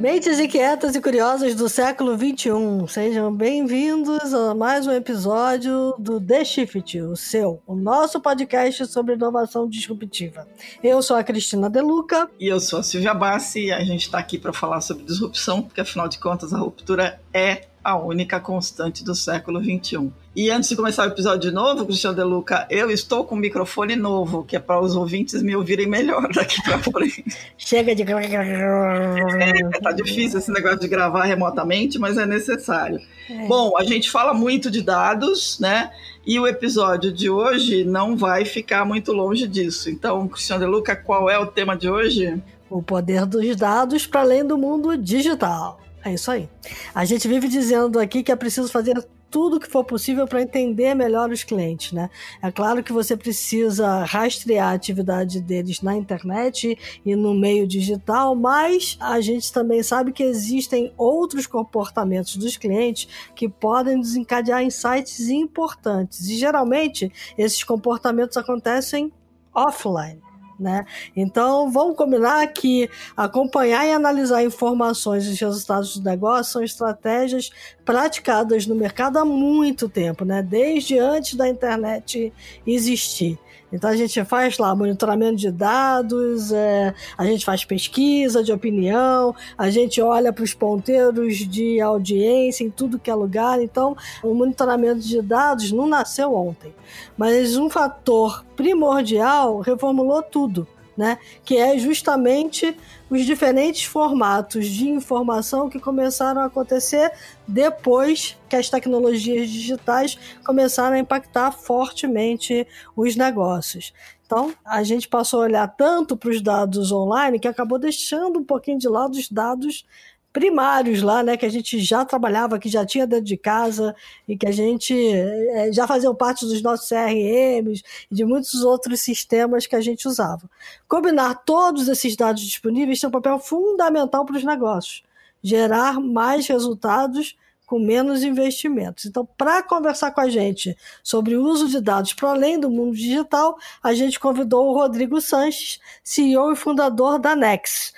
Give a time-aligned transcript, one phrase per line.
[0.00, 2.50] Mentes inquietas e curiosas do século XXI,
[2.88, 9.12] sejam bem-vindos a mais um episódio do The Shift, o seu, o nosso podcast sobre
[9.12, 10.48] inovação disruptiva.
[10.82, 12.30] Eu sou a Cristina Deluca.
[12.40, 15.60] E eu sou a Silvia Bassi e a gente está aqui para falar sobre disrupção,
[15.60, 20.10] porque afinal de contas a ruptura é a única constante do século XXI.
[20.36, 23.38] E antes de começar o episódio de novo, Cristiano De Luca, eu estou com um
[23.38, 27.24] microfone novo, que é para os ouvintes me ouvirem melhor daqui para frente.
[27.58, 28.02] Chega de.
[28.02, 33.00] É, tá difícil esse negócio de gravar remotamente, mas é necessário.
[33.28, 33.46] É.
[33.46, 35.90] Bom, a gente fala muito de dados, né?
[36.24, 39.90] E o episódio de hoje não vai ficar muito longe disso.
[39.90, 42.40] Então, Cristiano De Luca, qual é o tema de hoje?
[42.68, 45.80] O poder dos dados para além do mundo digital.
[46.04, 46.48] É isso aí.
[46.94, 48.94] A gente vive dizendo aqui que é preciso fazer
[49.30, 52.10] tudo o que for possível para entender melhor os clientes, né?
[52.42, 58.34] É claro que você precisa rastrear a atividade deles na internet e no meio digital,
[58.34, 65.28] mas a gente também sabe que existem outros comportamentos dos clientes que podem desencadear insights
[65.28, 66.28] importantes.
[66.28, 69.12] E geralmente esses comportamentos acontecem
[69.54, 70.29] offline.
[70.60, 70.84] Né?
[71.16, 77.50] Então, vamos combinar que acompanhar e analisar informações e resultados do negócio são estratégias
[77.82, 80.42] praticadas no mercado há muito tempo, né?
[80.42, 82.30] desde antes da internet
[82.66, 83.38] existir.
[83.72, 89.34] Então a gente faz lá monitoramento de dados, é, a gente faz pesquisa de opinião,
[89.56, 93.62] a gente olha para os ponteiros de audiência em tudo que é lugar.
[93.62, 96.74] Então o monitoramento de dados não nasceu ontem,
[97.16, 100.68] mas um fator primordial reformulou tudo
[101.00, 101.18] né?
[101.46, 102.76] Que é justamente
[103.08, 107.10] os diferentes formatos de informação que começaram a acontecer
[107.48, 113.94] depois que as tecnologias digitais começaram a impactar fortemente os negócios.
[114.26, 118.44] Então, a gente passou a olhar tanto para os dados online que acabou deixando um
[118.44, 119.86] pouquinho de lado os dados
[120.32, 123.94] primários lá, né, que a gente já trabalhava, que já tinha dentro de casa
[124.28, 129.00] e que a gente é, já fazia parte dos nossos CRMs e de muitos outros
[129.00, 130.48] sistemas que a gente usava.
[130.88, 135.02] Combinar todos esses dados disponíveis tem um papel fundamental para os negócios,
[135.42, 137.36] gerar mais resultados
[137.66, 139.06] com menos investimentos.
[139.06, 142.96] Então, para conversar com a gente sobre o uso de dados para além do mundo
[142.96, 147.92] digital, a gente convidou o Rodrigo Sanches, CEO e fundador da Nex.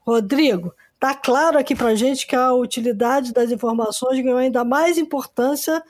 [0.00, 5.82] Rodrigo, Tá claro aqui para gente que a utilidade das informações ganhou ainda mais importância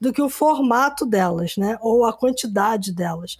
[0.00, 1.78] do que o formato delas, né?
[1.80, 3.38] ou a quantidade delas.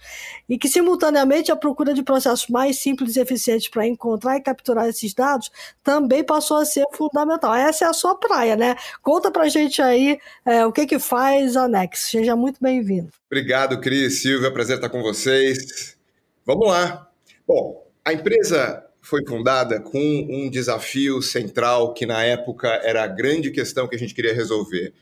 [0.48, 4.88] E que, simultaneamente, a procura de processos mais simples e eficientes para encontrar e capturar
[4.88, 5.50] esses dados
[5.82, 7.54] também passou a ser fundamental.
[7.54, 8.76] Essa é a sua praia, né?
[9.02, 12.10] Conta para gente aí é, o que, que faz a Nex.
[12.10, 13.10] Seja muito bem-vindo.
[13.30, 15.96] Obrigado, Cris, Silvia, prazer estar com vocês.
[16.44, 17.08] Vamos lá.
[17.46, 23.52] Bom, a empresa foi fundada com um desafio central que na época era a grande
[23.52, 24.92] questão que a gente queria resolver,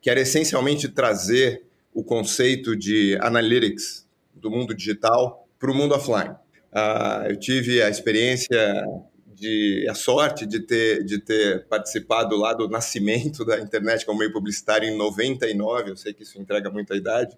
[0.00, 1.62] que era essencialmente trazer
[1.94, 6.34] o conceito de analytics do mundo digital para o mundo offline.
[6.72, 8.84] Uh, eu tive a experiência
[9.32, 14.32] de a sorte de ter de ter participado lá do nascimento da internet como meio
[14.32, 17.36] publicitário em 99, eu sei que isso entrega muita idade,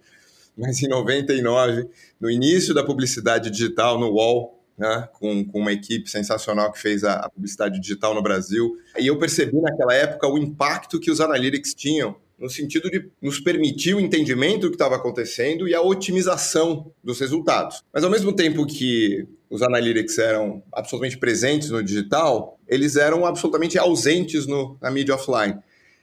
[0.57, 1.87] mas em 99,
[2.19, 7.05] no início da publicidade digital no UOL, né, com, com, uma equipe sensacional que fez
[7.05, 8.77] a, a, publicidade digital no Brasil.
[8.99, 13.39] E eu percebi naquela época o impacto que os analytics tinham, no sentido de nos
[13.39, 17.83] permitir o entendimento do que estava acontecendo e a otimização dos resultados.
[17.93, 23.79] Mas ao mesmo tempo que os analytics eram absolutamente presentes no digital, eles eram absolutamente
[23.79, 25.57] ausentes no, na mídia offline.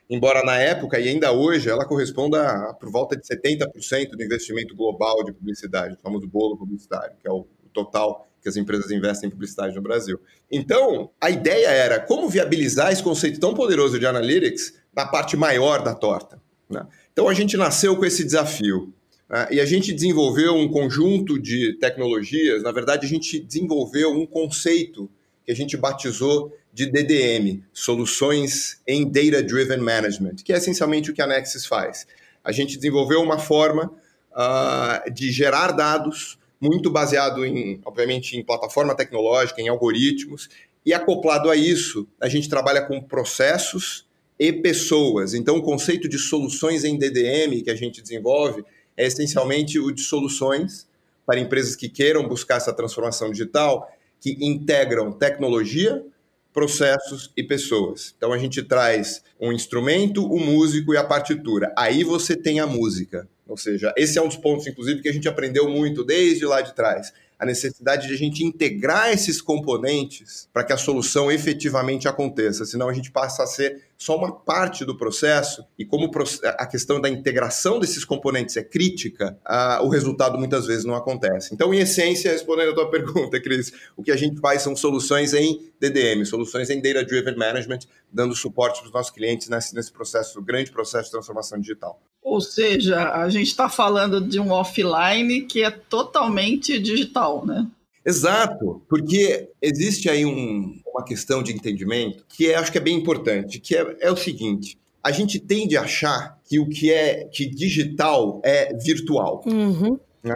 [0.09, 4.75] Embora na época e ainda hoje ela corresponda a, por volta de 70% do investimento
[4.75, 9.28] global de publicidade, o famoso bolo publicitário, que é o total que as empresas investem
[9.28, 10.19] em publicidade no Brasil.
[10.52, 15.84] Então, a ideia era como viabilizar esse conceito tão poderoso de analytics na parte maior
[15.84, 16.41] da torta.
[16.70, 16.85] Né?
[17.14, 18.93] Então, a gente nasceu com esse desafio.
[19.29, 19.47] Né?
[19.52, 22.64] E a gente desenvolveu um conjunto de tecnologias.
[22.64, 25.09] Na verdade, a gente desenvolveu um conceito
[25.46, 31.14] que a gente batizou de DDM, Soluções em Data Driven Management, que é essencialmente o
[31.14, 32.08] que a Nexus faz.
[32.44, 33.91] A gente desenvolveu uma forma
[34.32, 40.47] uh, de gerar dados muito baseado em, obviamente, em plataforma tecnológica, em algoritmos,
[40.85, 44.05] e acoplado a isso, a gente trabalha com processos
[44.40, 45.34] e pessoas.
[45.34, 48.63] Então, o conceito de soluções em DDM que a gente desenvolve
[48.96, 50.87] é essencialmente o de soluções
[51.25, 56.03] para empresas que queiram buscar essa transformação digital, que integram tecnologia,
[56.53, 58.13] processos e pessoas.
[58.17, 61.73] Então a gente traz um instrumento, o um músico e a partitura.
[61.77, 63.27] Aí você tem a música.
[63.47, 66.61] Ou seja, esse é um dos pontos, inclusive, que a gente aprendeu muito desde lá
[66.61, 67.11] de trás.
[67.41, 72.88] A necessidade de a gente integrar esses componentes para que a solução efetivamente aconteça, senão
[72.88, 76.11] a gente passa a ser só uma parte do processo e como
[76.43, 79.35] a questão da integração desses componentes é crítica,
[79.82, 81.52] o resultado muitas vezes não acontece.
[81.52, 85.34] Então, em essência, respondendo a tua pergunta, Cris, o que a gente faz são soluções
[85.34, 87.79] em DDM, soluções em Data Driven Management,
[88.14, 91.99] dando suporte para os nossos clientes nesse, nesse processo, grande processo de transformação digital.
[92.23, 97.68] Ou seja, a gente está falando de um offline que é totalmente digital, né?
[98.06, 102.97] Exato, porque existe aí um, uma questão de entendimento que é, acho que é bem
[102.97, 107.26] importante, que é, é o seguinte: a gente tende a achar que o que é
[107.26, 109.44] que digital é virtual.
[109.46, 110.00] Uhum.
[110.23, 110.35] Né?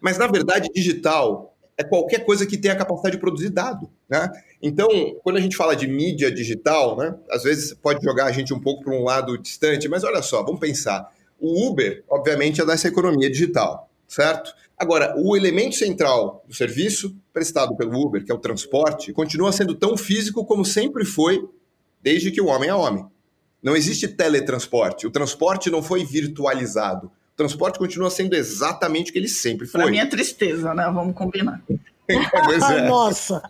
[0.00, 3.88] Mas, na verdade, digital é qualquer coisa que tenha a capacidade de produzir dado.
[4.08, 4.30] Né?
[4.60, 4.88] Então,
[5.22, 8.60] quando a gente fala de mídia digital, né, às vezes pode jogar a gente um
[8.60, 11.12] pouco para um lado distante, mas olha só, vamos pensar.
[11.38, 14.52] O Uber, obviamente, é dessa economia digital, certo?
[14.76, 19.74] Agora, o elemento central do serviço prestado pelo Uber, que é o transporte, continua sendo
[19.74, 21.48] tão físico como sempre foi
[22.02, 23.04] desde que o homem é homem.
[23.62, 25.06] Não existe teletransporte.
[25.06, 27.06] O transporte não foi virtualizado.
[27.06, 29.80] O transporte continua sendo exatamente o que ele sempre foi.
[29.80, 30.84] Para minha tristeza, né?
[30.92, 31.60] Vamos combinar.
[32.46, 32.88] pois é.
[32.88, 33.42] Nossa!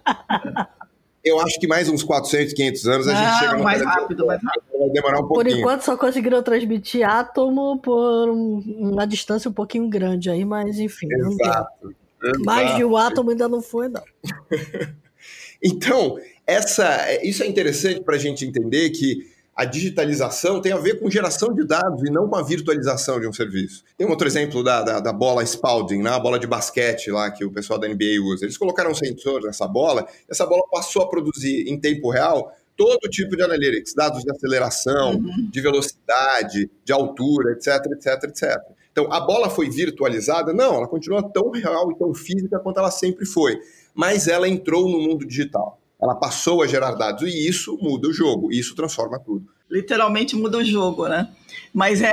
[1.25, 4.27] Eu acho que mais uns 400, 500 anos a gente Não, chega no mais rápido,
[4.27, 4.79] mais rápido.
[4.79, 5.35] Vai demorar um pouquinho.
[5.35, 11.09] Por enquanto só conseguiram transmitir átomo por uma distância um pouquinho grande aí, mas enfim.
[11.11, 11.95] Exato.
[12.23, 12.45] Exato.
[12.45, 14.03] Mais de um átomo ainda não foi, não.
[15.63, 19.27] então, essa, isso é interessante para a gente entender que
[19.59, 23.27] a digitalização tem a ver com geração de dados e não com a virtualização de
[23.27, 23.83] um serviço.
[23.97, 26.11] Tem um outro exemplo da, da, da bola Spalding, né?
[26.11, 28.45] a bola de basquete lá que o pessoal da NBA usa.
[28.45, 33.11] Eles colocaram um sensor nessa bola, essa bola passou a produzir em tempo real todo
[33.11, 35.51] tipo de analytics, dados de aceleração, uhum.
[35.51, 38.57] de velocidade, de altura, etc, etc, etc.
[38.93, 40.53] Então, a bola foi virtualizada?
[40.53, 43.59] Não, ela continua tão real e tão física quanto ela sempre foi,
[43.93, 45.81] mas ela entrou no mundo digital.
[46.01, 49.47] Ela passou a gerar dados e isso muda o jogo, isso transforma tudo.
[49.71, 51.29] Literalmente muda o jogo, né?
[51.75, 52.13] Mas é,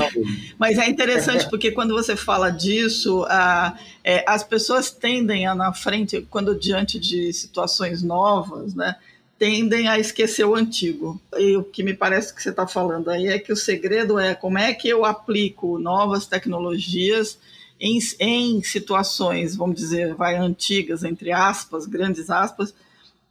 [0.58, 5.72] mas é interessante porque quando você fala disso, a, é, as pessoas tendem a na
[5.72, 8.96] frente, quando diante de situações novas, né?
[9.38, 11.20] tendem a esquecer o antigo.
[11.36, 14.34] E o que me parece que você está falando aí é que o segredo é
[14.34, 17.38] como é que eu aplico novas tecnologias
[17.78, 22.74] em, em situações, vamos dizer, vai antigas, entre aspas, grandes aspas,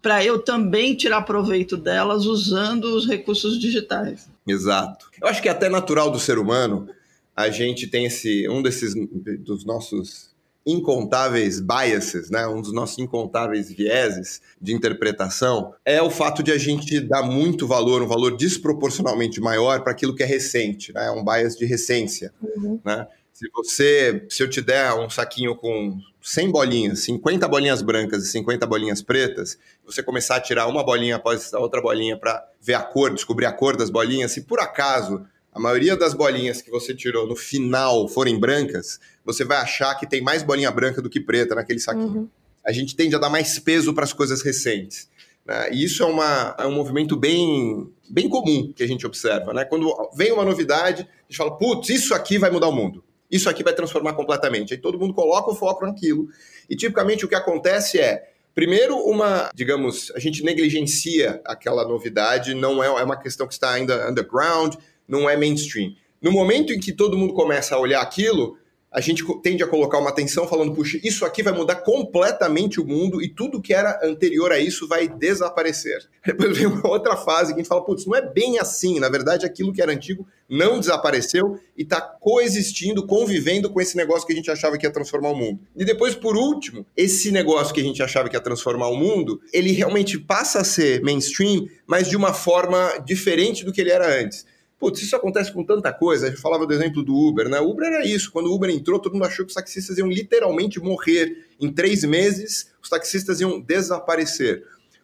[0.06, 4.30] para eu também tirar proveito delas usando os recursos digitais.
[4.48, 5.10] Exato.
[5.20, 6.88] Eu acho que é até natural do ser humano
[7.36, 8.94] a gente tem esse um desses
[9.40, 10.30] dos nossos
[10.64, 12.46] incontáveis biases, né?
[12.46, 17.66] Um dos nossos incontáveis vieses de interpretação é o fato de a gente dar muito
[17.66, 21.10] valor, um valor desproporcionalmente maior para aquilo que é recente, né?
[21.10, 22.80] Um bias de recência, uhum.
[22.86, 23.08] né?
[23.36, 28.32] Se você, se eu te der um saquinho com 100 bolinhas, 50 bolinhas brancas e
[28.32, 32.76] 50 bolinhas pretas, você começar a tirar uma bolinha após a outra bolinha para ver
[32.76, 36.72] a cor, descobrir a cor das bolinhas, se por acaso a maioria das bolinhas que
[36.72, 41.10] você tirou no final forem brancas, você vai achar que tem mais bolinha branca do
[41.10, 42.20] que preta naquele saquinho.
[42.20, 42.30] Uhum.
[42.66, 45.10] A gente tende a dar mais peso para as coisas recentes.
[45.46, 45.74] Né?
[45.74, 49.54] E isso é, uma, é um movimento bem, bem comum que a gente observa.
[49.54, 49.66] Né?
[49.66, 53.50] Quando vem uma novidade, a gente fala, putz, isso aqui vai mudar o mundo isso
[53.50, 54.74] aqui vai transformar completamente.
[54.74, 56.28] Aí todo mundo coloca o foco naquilo.
[56.70, 62.84] E tipicamente o que acontece é, primeiro, uma, digamos, a gente negligencia aquela novidade, não
[62.84, 64.76] é, é uma questão que está ainda underground,
[65.08, 65.94] não é mainstream.
[66.22, 68.58] No momento em que todo mundo começa a olhar aquilo,
[68.96, 72.86] a gente tende a colocar uma atenção falando, puxa, isso aqui vai mudar completamente o
[72.86, 76.08] mundo e tudo que era anterior a isso vai desaparecer.
[76.26, 78.98] Depois vem uma outra fase que a gente fala, putz, não é bem assim.
[78.98, 84.26] Na verdade, aquilo que era antigo não desapareceu e está coexistindo, convivendo com esse negócio
[84.26, 85.60] que a gente achava que ia transformar o mundo.
[85.76, 89.42] E depois, por último, esse negócio que a gente achava que ia transformar o mundo,
[89.52, 94.22] ele realmente passa a ser mainstream, mas de uma forma diferente do que ele era
[94.22, 94.46] antes.
[94.78, 96.28] Putz, isso acontece com tanta coisa.
[96.28, 97.60] A gente falava do exemplo do Uber, né?
[97.60, 98.32] O Uber era isso.
[98.32, 101.48] Quando o Uber entrou, todo mundo achou que os taxistas iam literalmente morrer.
[101.60, 104.64] Em três meses, os taxistas iam desaparecer.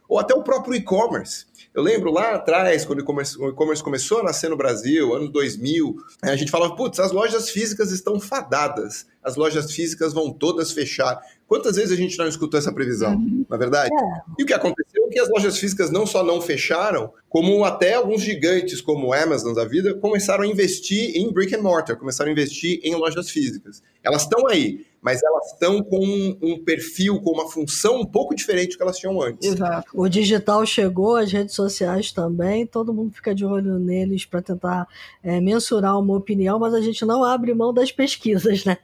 [0.09, 1.45] Ou até o próprio e-commerce.
[1.73, 6.35] Eu lembro lá atrás, quando o e-commerce começou a nascer no Brasil, ano 2000, a
[6.35, 11.17] gente falava, putz, as lojas físicas estão fadadas, as lojas físicas vão todas fechar.
[11.47, 13.45] Quantas vezes a gente não escutou essa previsão, uhum.
[13.49, 13.89] na é verdade?
[13.93, 14.21] É.
[14.37, 18.21] E o que aconteceu que as lojas físicas não só não fecharam, como até alguns
[18.21, 22.79] gigantes como Amazon da vida começaram a investir em brick and mortar, começaram a investir
[22.83, 23.81] em lojas físicas.
[24.03, 28.71] Elas estão aí, mas elas estão com um, perfil, com uma função um pouco diferente
[28.71, 29.47] do que elas tinham antes.
[29.47, 29.89] Exato.
[29.93, 34.87] O digital chegou, as redes sociais também, todo mundo fica de olho neles para tentar
[35.23, 38.77] é, mensurar uma opinião, mas a gente não abre mão das pesquisas, né?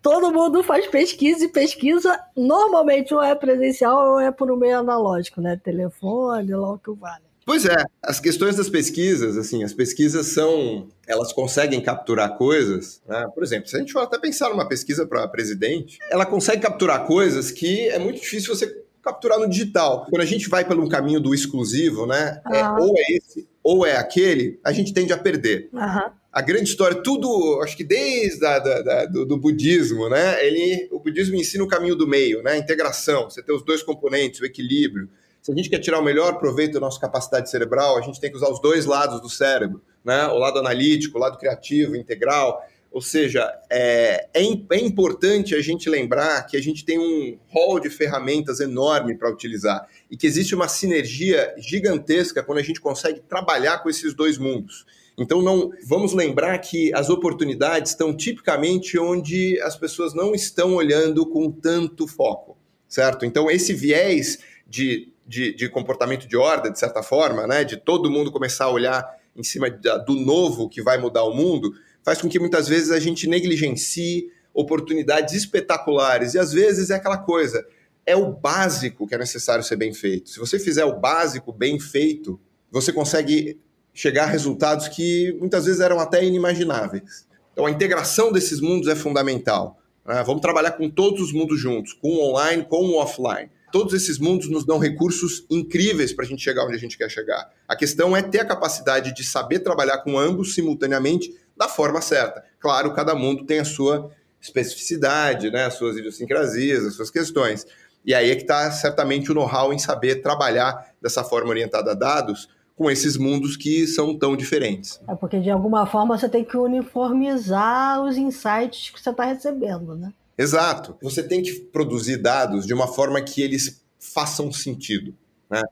[0.00, 4.78] Todo mundo faz pesquisa e pesquisa normalmente ou é presencial ou é por um meio
[4.78, 5.60] analógico, né?
[5.62, 7.22] Telefone, lá o que vale.
[7.44, 13.28] Pois é, as questões das pesquisas, assim, as pesquisas são, elas conseguem capturar coisas, né?
[13.34, 17.04] Por exemplo, se a gente for até pensar numa pesquisa para presidente, ela consegue capturar
[17.04, 20.06] coisas que é muito difícil você capturar no digital.
[20.08, 22.40] Quando a gente vai pelo caminho do exclusivo, né?
[22.44, 22.56] Ah.
[22.56, 25.68] É, ou é esse ou é aquele, a gente tende a perder.
[25.72, 26.10] Uhum.
[26.32, 30.42] A grande história, tudo, acho que desde a, da, da, do, do, budismo, né?
[30.46, 32.52] Ele, o budismo ensina o caminho do meio, né?
[32.52, 35.10] A integração, você ter os dois componentes, o equilíbrio.
[35.42, 38.30] Se a gente quer tirar o melhor proveito da nossa capacidade cerebral, a gente tem
[38.30, 40.26] que usar os dois lados do cérebro, né?
[40.28, 42.66] O lado analítico, o lado criativo, integral.
[42.90, 47.78] Ou seja, é, é, é, importante a gente lembrar que a gente tem um hall
[47.78, 53.20] de ferramentas enorme para utilizar e que existe uma sinergia gigantesca quando a gente consegue
[53.20, 54.86] trabalhar com esses dois mundos.
[55.18, 61.26] Então, não vamos lembrar que as oportunidades estão tipicamente onde as pessoas não estão olhando
[61.26, 62.56] com tanto foco,
[62.88, 63.26] certo?
[63.26, 68.10] Então, esse viés de, de, de comportamento de ordem, de certa forma, né, de todo
[68.10, 69.04] mundo começar a olhar
[69.36, 72.98] em cima do novo que vai mudar o mundo, faz com que muitas vezes a
[72.98, 76.34] gente negligencie oportunidades espetaculares.
[76.34, 77.66] E às vezes é aquela coisa,
[78.04, 80.30] é o básico que é necessário ser bem feito.
[80.30, 82.40] Se você fizer o básico bem feito,
[82.70, 83.60] você consegue
[83.94, 87.26] chegar a resultados que muitas vezes eram até inimagináveis.
[87.52, 89.78] Então a integração desses mundos é fundamental.
[90.06, 90.22] Né?
[90.24, 93.50] Vamos trabalhar com todos os mundos juntos, com o online, com o offline.
[93.70, 97.10] Todos esses mundos nos dão recursos incríveis para a gente chegar onde a gente quer
[97.10, 97.50] chegar.
[97.66, 102.44] A questão é ter a capacidade de saber trabalhar com ambos simultaneamente da forma certa.
[102.60, 107.66] Claro, cada mundo tem a sua especificidade, né, as suas idiosincrasias, as suas questões.
[108.04, 111.94] E aí é que está certamente o know-how em saber trabalhar dessa forma orientada a
[111.94, 112.48] dados
[112.82, 115.00] com esses mundos que são tão diferentes.
[115.08, 119.94] É porque de alguma forma você tem que uniformizar os insights que você está recebendo,
[119.94, 120.12] né?
[120.36, 120.96] Exato.
[121.00, 125.14] Você tem que produzir dados de uma forma que eles façam sentido,
[125.48, 125.62] né?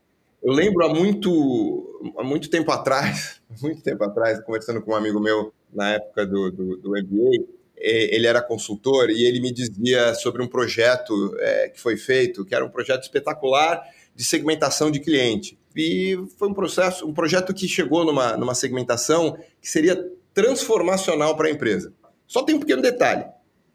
[0.40, 5.18] Eu lembro há muito, há muito tempo atrás, muito tempo atrás, conversando com um amigo
[5.18, 7.44] meu na época do, do, do MBA,
[7.76, 12.54] ele era consultor e ele me dizia sobre um projeto é, que foi feito, que
[12.54, 13.82] era um projeto espetacular
[14.14, 15.58] de segmentação de cliente.
[15.76, 21.48] E foi um processo, um projeto que chegou numa, numa segmentação que seria transformacional para
[21.48, 21.92] a empresa.
[22.26, 23.24] Só tem um pequeno detalhe.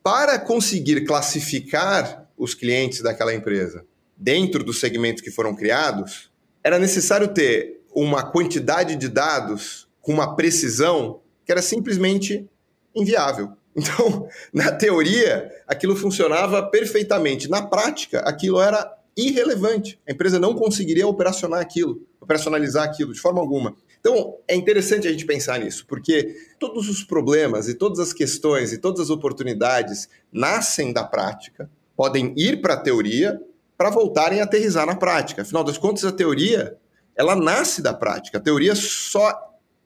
[0.04, 3.86] Para conseguir classificar os clientes daquela empresa
[4.16, 6.32] dentro dos segmentos que foram criados,
[6.64, 12.48] era necessário ter uma quantidade de dados com uma precisão que era simplesmente
[12.94, 13.52] inviável.
[13.78, 17.50] Então, na teoria, aquilo funcionava perfeitamente.
[17.50, 20.00] Na prática, aquilo era irrelevante.
[20.08, 23.76] A empresa não conseguiria operacionar aquilo, operacionalizar aquilo de forma alguma.
[24.00, 28.72] Então, é interessante a gente pensar nisso, porque todos os problemas e todas as questões
[28.72, 33.42] e todas as oportunidades nascem da prática, podem ir para a teoria
[33.78, 35.42] para voltarem a aterrizar na prática.
[35.42, 36.78] Afinal das contas, a teoria,
[37.16, 38.38] ela nasce da prática.
[38.38, 39.34] A teoria só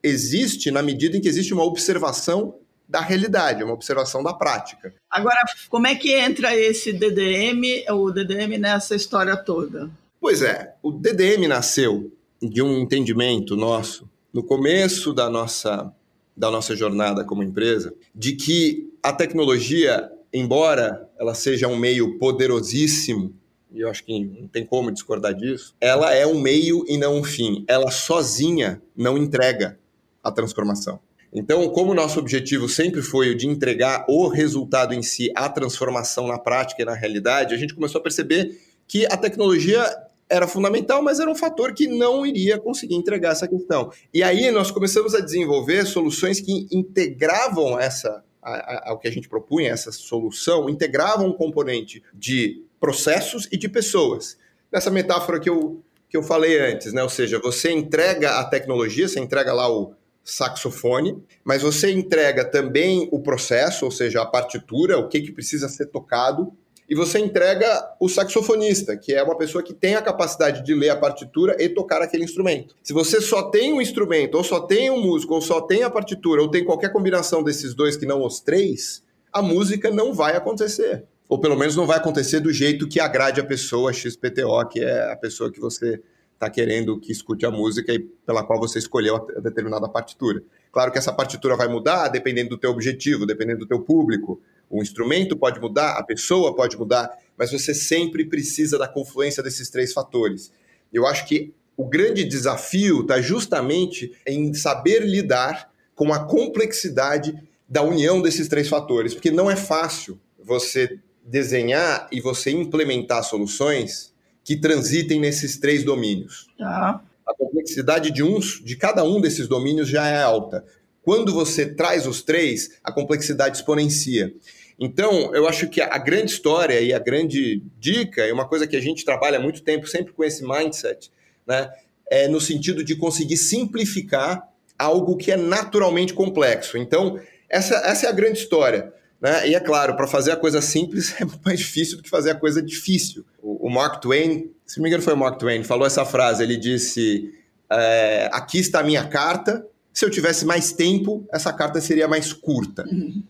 [0.02, 2.56] existe na medida em que existe uma observação
[2.90, 4.92] da realidade, uma observação da prática.
[5.08, 9.88] Agora, como é que entra esse DDM, o DDM nessa história toda?
[10.20, 15.92] Pois é, o DDM nasceu de um entendimento nosso no começo da nossa
[16.36, 23.34] da nossa jornada como empresa, de que a tecnologia, embora ela seja um meio poderosíssimo,
[23.70, 27.18] e eu acho que não tem como discordar disso, ela é um meio e não
[27.18, 27.62] um fim.
[27.68, 29.78] Ela sozinha não entrega
[30.24, 30.98] a transformação.
[31.32, 36.26] Então, como nosso objetivo sempre foi o de entregar o resultado em si, a transformação
[36.26, 39.84] na prática e na realidade, a gente começou a perceber que a tecnologia
[40.28, 43.92] era fundamental, mas era um fator que não iria conseguir entregar essa questão.
[44.12, 49.70] E aí nós começamos a desenvolver soluções que integravam essa ao que a gente propunha,
[49.70, 54.38] essa solução, integravam um componente de processos e de pessoas.
[54.72, 57.02] Nessa metáfora que eu, que eu falei antes, né?
[57.02, 63.08] Ou seja, você entrega a tecnologia, você entrega lá o, saxofone, mas você entrega também
[63.10, 66.52] o processo, ou seja, a partitura, o que, que precisa ser tocado,
[66.90, 70.90] e você entrega o saxofonista, que é uma pessoa que tem a capacidade de ler
[70.90, 72.74] a partitura e tocar aquele instrumento.
[72.82, 75.90] Se você só tem um instrumento, ou só tem um músico, ou só tem a
[75.90, 80.36] partitura, ou tem qualquer combinação desses dois que não os três, a música não vai
[80.36, 81.04] acontecer.
[81.28, 85.12] Ou pelo menos não vai acontecer do jeito que agrade a pessoa XPTO, que é
[85.12, 86.02] a pessoa que você
[86.40, 90.42] está querendo que escute a música e pela qual você escolheu a determinada partitura.
[90.72, 94.40] Claro que essa partitura vai mudar dependendo do teu objetivo, dependendo do teu público.
[94.70, 99.68] O instrumento pode mudar, a pessoa pode mudar, mas você sempre precisa da confluência desses
[99.68, 100.50] três fatores.
[100.90, 107.34] Eu acho que o grande desafio está justamente em saber lidar com a complexidade
[107.68, 114.09] da união desses três fatores, porque não é fácil você desenhar e você implementar soluções
[114.44, 116.48] que transitem nesses três domínios.
[116.60, 117.00] Ah.
[117.26, 120.64] A complexidade de, uns, de cada um desses domínios já é alta.
[121.02, 124.34] Quando você traz os três, a complexidade exponencia.
[124.78, 128.76] Então, eu acho que a grande história e a grande dica, é uma coisa que
[128.76, 131.10] a gente trabalha há muito tempo, sempre com esse mindset,
[131.46, 131.70] né,
[132.10, 136.78] é no sentido de conseguir simplificar algo que é naturalmente complexo.
[136.78, 138.92] Então, essa, essa é a grande história.
[139.20, 139.50] Né?
[139.50, 142.30] E é claro, para fazer a coisa simples é muito mais difícil do que fazer
[142.30, 143.24] a coisa difícil.
[143.42, 146.42] O, o Mark Twain, se não me engano foi o Mark Twain, falou essa frase,
[146.42, 147.32] ele disse,
[147.70, 152.32] é, aqui está a minha carta, se eu tivesse mais tempo, essa carta seria mais
[152.32, 152.84] curta.
[152.90, 153.22] Uhum.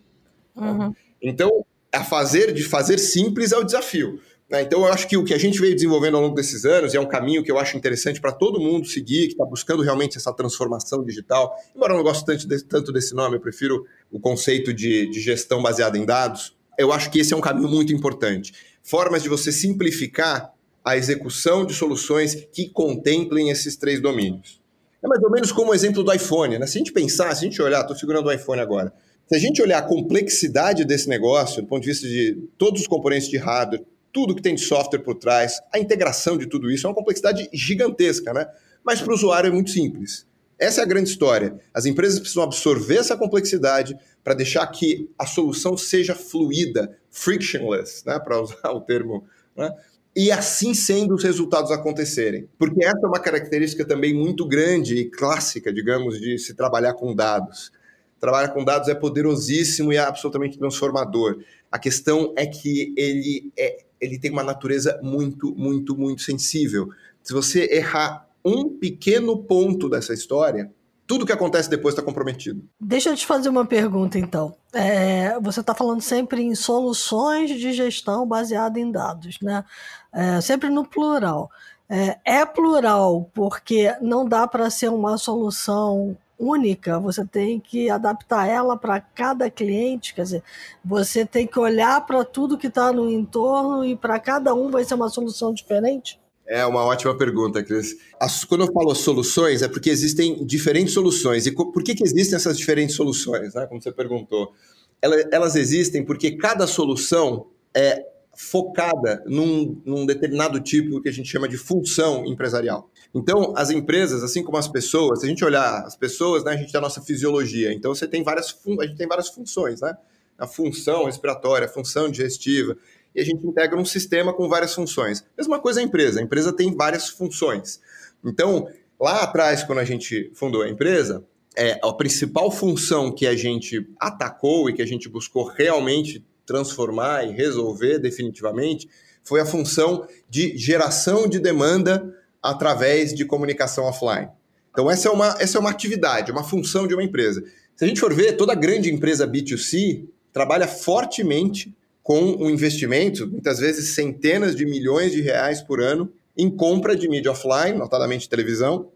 [0.56, 0.94] uhum.
[1.20, 4.20] Então, a fazer de fazer simples é o desafio.
[4.50, 4.62] Né?
[4.62, 6.96] Então, eu acho que o que a gente veio desenvolvendo ao longo desses anos, e
[6.96, 10.16] é um caminho que eu acho interessante para todo mundo seguir, que está buscando realmente
[10.16, 14.18] essa transformação digital, embora eu não goste tanto desse, tanto desse nome, eu prefiro o
[14.18, 17.92] conceito de, de gestão baseada em dados, eu acho que esse é um caminho muito
[17.92, 18.52] importante.
[18.82, 20.52] Formas de você simplificar
[20.84, 24.60] a execução de soluções que contemplem esses três domínios.
[25.02, 26.58] É mais ou menos como o exemplo do iPhone.
[26.58, 26.66] Né?
[26.66, 28.92] Se a gente pensar, se a gente olhar, estou segurando o iPhone agora,
[29.26, 32.86] se a gente olhar a complexidade desse negócio, do ponto de vista de todos os
[32.86, 36.86] componentes de hardware, tudo que tem de software por trás, a integração de tudo isso
[36.86, 38.46] é uma complexidade gigantesca, né?
[38.84, 40.26] Mas para o usuário é muito simples.
[40.60, 41.58] Essa é a grande história.
[41.72, 48.18] As empresas precisam absorver essa complexidade para deixar que a solução seja fluida, frictionless, né?
[48.18, 49.24] para usar o termo.
[49.56, 49.74] Né?
[50.14, 52.46] E assim sendo os resultados acontecerem.
[52.58, 57.14] Porque essa é uma característica também muito grande e clássica, digamos, de se trabalhar com
[57.14, 57.72] dados.
[58.20, 61.42] Trabalhar com dados é poderosíssimo e é absolutamente transformador.
[61.72, 66.88] A questão é que ele é ele tem uma natureza muito, muito, muito sensível.
[67.22, 70.72] Se você errar um pequeno ponto dessa história,
[71.10, 72.62] tudo que acontece depois está comprometido.
[72.80, 74.54] Deixa eu te fazer uma pergunta, então.
[74.72, 79.64] É, você está falando sempre em soluções de gestão baseada em dados, né?
[80.12, 81.50] É, sempre no plural.
[81.88, 88.46] É, é plural porque não dá para ser uma solução única, você tem que adaptar
[88.46, 90.44] ela para cada cliente, quer dizer,
[90.82, 94.84] você tem que olhar para tudo que está no entorno e para cada um vai
[94.84, 96.19] ser uma solução diferente?
[96.50, 97.96] É uma ótima pergunta, Cris.
[98.18, 101.46] As, quando eu falo soluções, é porque existem diferentes soluções.
[101.46, 103.66] E por que, que existem essas diferentes soluções, né?
[103.68, 104.52] como você perguntou?
[105.00, 108.04] Elas, elas existem porque cada solução é
[108.36, 112.90] focada num, num determinado tipo que a gente chama de função empresarial.
[113.14, 116.56] Então, as empresas, assim como as pessoas, se a gente olhar as pessoas, né, a
[116.56, 117.72] gente tem a nossa fisiologia.
[117.72, 119.96] Então, você tem várias, a gente tem várias funções, né?
[120.36, 122.76] A função respiratória, a função digestiva,
[123.14, 125.24] e a gente integra um sistema com várias funções.
[125.36, 126.20] Mesma coisa a empresa.
[126.20, 127.80] A empresa tem várias funções.
[128.24, 128.68] Então,
[128.98, 131.24] lá atrás, quando a gente fundou a empresa,
[131.56, 137.24] é, a principal função que a gente atacou e que a gente buscou realmente transformar
[137.24, 138.88] e resolver definitivamente
[139.22, 144.28] foi a função de geração de demanda através de comunicação offline.
[144.70, 147.42] Então, essa é, uma, essa é uma atividade, uma função de uma empresa.
[147.74, 151.74] Se a gente for ver, toda grande empresa B2C trabalha fortemente
[152.10, 157.08] com um investimento, muitas vezes centenas de milhões de reais por ano, em compra de
[157.08, 158.90] mídia offline, notadamente televisão,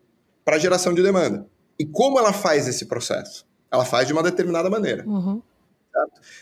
[0.44, 1.46] para geração de demanda.
[1.79, 3.46] E como ela faz esse processo?
[3.70, 5.07] Ela faz de uma determinada maneira.
[5.07, 5.40] Uhum.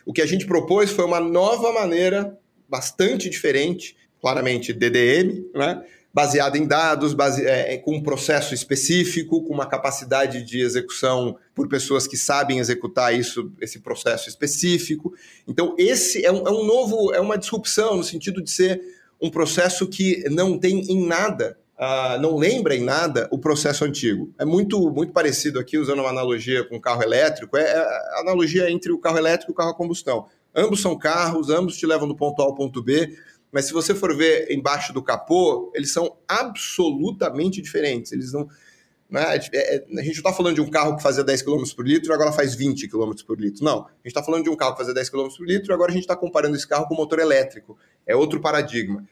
[0.06, 5.84] O que a gente propôs foi uma nova maneira, bastante diferente, claramente DDM, né?
[6.12, 11.36] Baseada em dados, base, é, é, com um processo específico, com uma capacidade de execução
[11.54, 15.14] por pessoas que sabem executar isso, esse processo específico.
[15.48, 18.80] Então, esse é um, é um novo, é uma disrupção no sentido de ser
[19.20, 24.32] um processo que não tem em nada Uh, não lembra em nada o processo antigo.
[24.38, 28.20] É muito, muito parecido aqui, usando uma analogia com o carro elétrico, é, é a
[28.20, 30.26] analogia entre o carro elétrico e o carro a combustão.
[30.54, 33.16] Ambos são carros, ambos te levam do ponto A ao ponto B,
[33.52, 38.10] mas se você for ver embaixo do capô, eles são absolutamente diferentes.
[38.10, 38.48] Eles não.
[39.10, 39.52] Né, a gente
[39.92, 42.54] não está falando de um carro que fazia 10 km por litro e agora faz
[42.54, 43.62] 20 km por litro.
[43.62, 43.80] Não.
[43.80, 45.90] A gente está falando de um carro que fazia 10 km por litro e agora
[45.90, 47.76] a gente está comparando esse carro com motor elétrico.
[48.06, 49.06] É outro paradigma.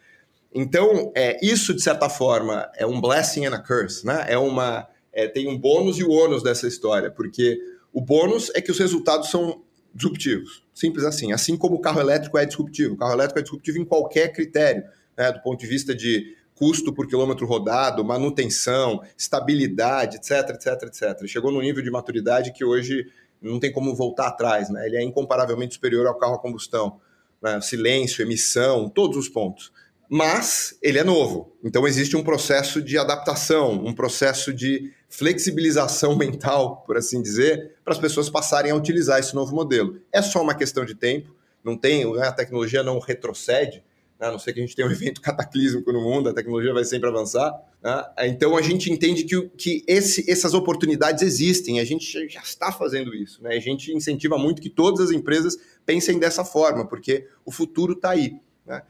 [0.54, 4.06] Então, é, isso, de certa forma, é um blessing and a curse.
[4.06, 4.24] Né?
[4.26, 7.58] É uma, é, tem um bônus e o ônus dessa história, porque
[7.92, 9.62] o bônus é que os resultados são
[9.94, 10.64] disruptivos.
[10.80, 11.30] Simples assim.
[11.30, 12.94] Assim como o carro elétrico é disruptivo.
[12.94, 14.82] O carro elétrico é disruptivo em qualquer critério,
[15.14, 21.26] né, do ponto de vista de custo por quilômetro rodado, manutenção, estabilidade, etc, etc, etc.
[21.26, 23.06] Chegou no nível de maturidade que hoje
[23.42, 24.70] não tem como voltar atrás.
[24.70, 24.86] Né?
[24.86, 26.98] Ele é incomparavelmente superior ao carro a combustão.
[27.42, 27.60] Né?
[27.60, 29.70] Silêncio, emissão, todos os pontos.
[30.12, 31.56] Mas ele é novo.
[31.62, 37.94] Então existe um processo de adaptação, um processo de flexibilização mental, por assim dizer, para
[37.94, 40.00] as pessoas passarem a utilizar esse novo modelo.
[40.12, 43.84] É só uma questão de tempo, não tem, né, a tecnologia não retrocede,
[44.18, 46.74] né, a não ser que a gente tenha um evento cataclísmico no mundo, a tecnologia
[46.74, 47.54] vai sempre avançar.
[47.80, 48.04] Né?
[48.24, 53.14] Então a gente entende que, que esse, essas oportunidades existem, a gente já está fazendo
[53.14, 53.40] isso.
[53.44, 53.54] Né?
[53.54, 58.10] A gente incentiva muito que todas as empresas pensem dessa forma, porque o futuro está
[58.10, 58.34] aí.
[58.66, 58.82] Né?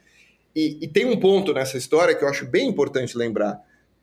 [0.55, 3.61] E, e tem um ponto nessa história que eu acho bem importante lembrar.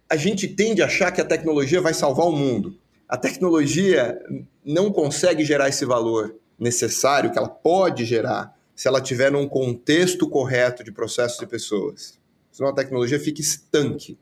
[0.10, 2.77] A gente tende a achar que a tecnologia vai salvar o mundo.
[3.07, 4.19] A tecnologia
[4.63, 10.29] não consegue gerar esse valor necessário que ela pode gerar se ela tiver num contexto
[10.29, 12.19] correto de processos e pessoas.
[12.51, 14.17] Senão a tecnologia fica estanque.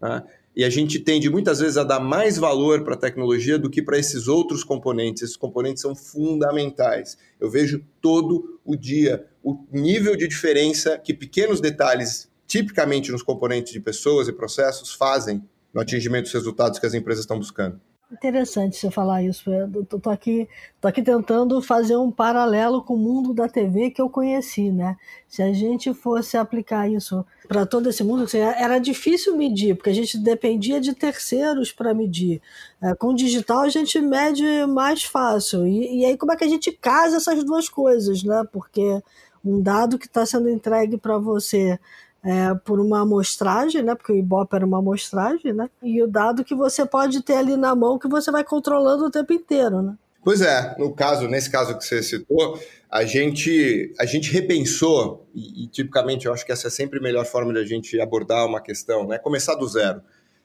[0.00, 0.24] Tá?
[0.54, 3.82] E a gente tende muitas vezes a dar mais valor para a tecnologia do que
[3.82, 5.22] para esses outros componentes.
[5.22, 7.16] Esses componentes são fundamentais.
[7.40, 13.72] Eu vejo todo o dia o nível de diferença que pequenos detalhes, tipicamente nos componentes
[13.72, 17.80] de pessoas e processos, fazem no atingimento dos resultados que as empresas estão buscando.
[18.12, 19.50] Interessante você falar isso.
[19.50, 20.46] Eu tô aqui,
[20.78, 24.96] tô aqui tentando fazer um paralelo com o mundo da TV que eu conheci, né?
[25.26, 29.88] Se a gente fosse aplicar isso para todo esse mundo, assim, era difícil medir, porque
[29.88, 32.42] a gente dependia de terceiros para medir.
[32.82, 35.66] É, com o digital a gente mede mais fácil.
[35.66, 38.44] E, e aí como é que a gente casa essas duas coisas, né?
[38.52, 39.02] Porque
[39.44, 41.78] um dado que está sendo entregue para você
[42.24, 43.94] é, por uma amostragem, né?
[43.94, 45.68] Porque o Ibope era uma amostragem, né?
[45.82, 49.10] E o dado que você pode ter ali na mão que você vai controlando o
[49.10, 49.94] tempo inteiro, né?
[50.24, 52.56] Pois é, no caso, nesse caso que você citou,
[52.88, 57.02] a gente, a gente repensou, e, e tipicamente eu acho que essa é sempre a
[57.02, 59.18] melhor forma de a gente abordar uma questão, né?
[59.18, 60.00] Começar do zero.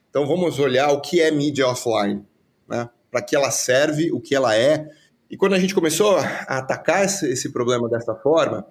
[0.10, 2.26] Então vamos olhar o que é mídia offline,
[2.68, 2.90] né?
[3.12, 4.90] Para que ela serve, o que ela é.
[5.30, 6.24] E quando a gente começou a
[6.60, 8.66] atacar esse, problema dessa forma,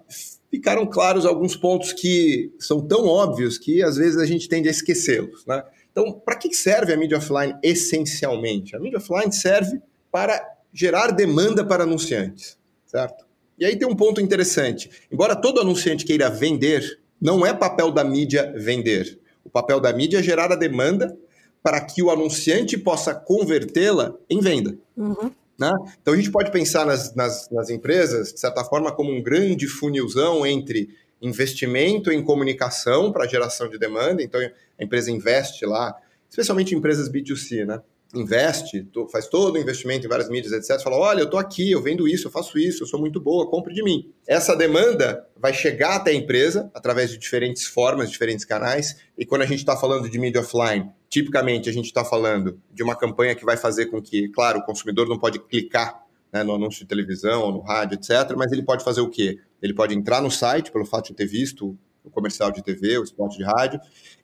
[0.49, 4.71] ficaram claros alguns pontos que são tão óbvios que às vezes a gente tende a
[4.71, 5.45] esquecê-los.
[5.45, 5.63] Né?
[5.91, 8.75] Então, para que serve a mídia offline essencialmente?
[8.75, 9.79] A mídia offline serve
[10.11, 10.43] para
[10.73, 13.25] gerar demanda para anunciantes, certo?
[13.59, 14.89] E aí tem um ponto interessante.
[15.11, 19.19] Embora todo anunciante queira vender, não é papel da mídia vender.
[19.43, 21.17] O papel da mídia é gerar a demanda
[21.63, 24.77] para que o anunciante possa convertê-la em venda.
[24.95, 25.31] Uhum.
[25.59, 25.71] Né?
[26.01, 29.67] Então a gente pode pensar nas, nas, nas, empresas, de certa forma, como um grande
[29.67, 30.89] funilzão entre
[31.21, 35.95] investimento em comunicação para geração de demanda, então a empresa investe lá,
[36.29, 37.81] especialmente empresas B2C, né?
[38.13, 40.81] Investe, faz todo o investimento em várias mídias, etc.
[40.81, 43.49] Fala, olha, eu estou aqui, eu vendo isso, eu faço isso, eu sou muito boa,
[43.49, 44.11] compre de mim.
[44.25, 48.97] Essa demanda vai chegar até a empresa através de diferentes formas, diferentes canais.
[49.17, 52.83] E quando a gente está falando de mídia offline, tipicamente a gente está falando de
[52.83, 56.55] uma campanha que vai fazer com que, claro, o consumidor não pode clicar né, no
[56.55, 58.35] anúncio de televisão ou no rádio, etc.
[58.37, 59.37] Mas ele pode fazer o quê?
[59.61, 63.03] Ele pode entrar no site pelo fato de ter visto o comercial de TV, o
[63.03, 63.79] spot de rádio.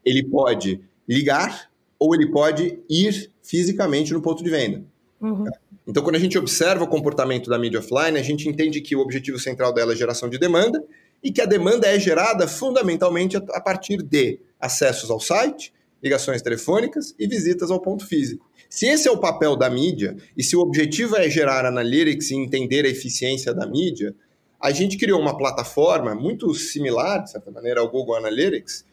[0.06, 1.70] Ele pode ligar
[2.04, 4.84] ou ele pode ir fisicamente no ponto de venda.
[5.22, 5.46] Uhum.
[5.88, 9.00] Então, quando a gente observa o comportamento da mídia offline, a gente entende que o
[9.00, 10.84] objetivo central dela é geração de demanda
[11.24, 17.16] e que a demanda é gerada fundamentalmente a partir de acessos ao site, ligações telefônicas
[17.18, 18.46] e visitas ao ponto físico.
[18.70, 22.36] Se esse é o papel da mídia e se o objetivo é gerar analytics e
[22.36, 24.14] entender a eficiência da mídia,
[24.62, 28.84] a gente criou uma plataforma muito similar, de certa maneira, ao Google Analytics,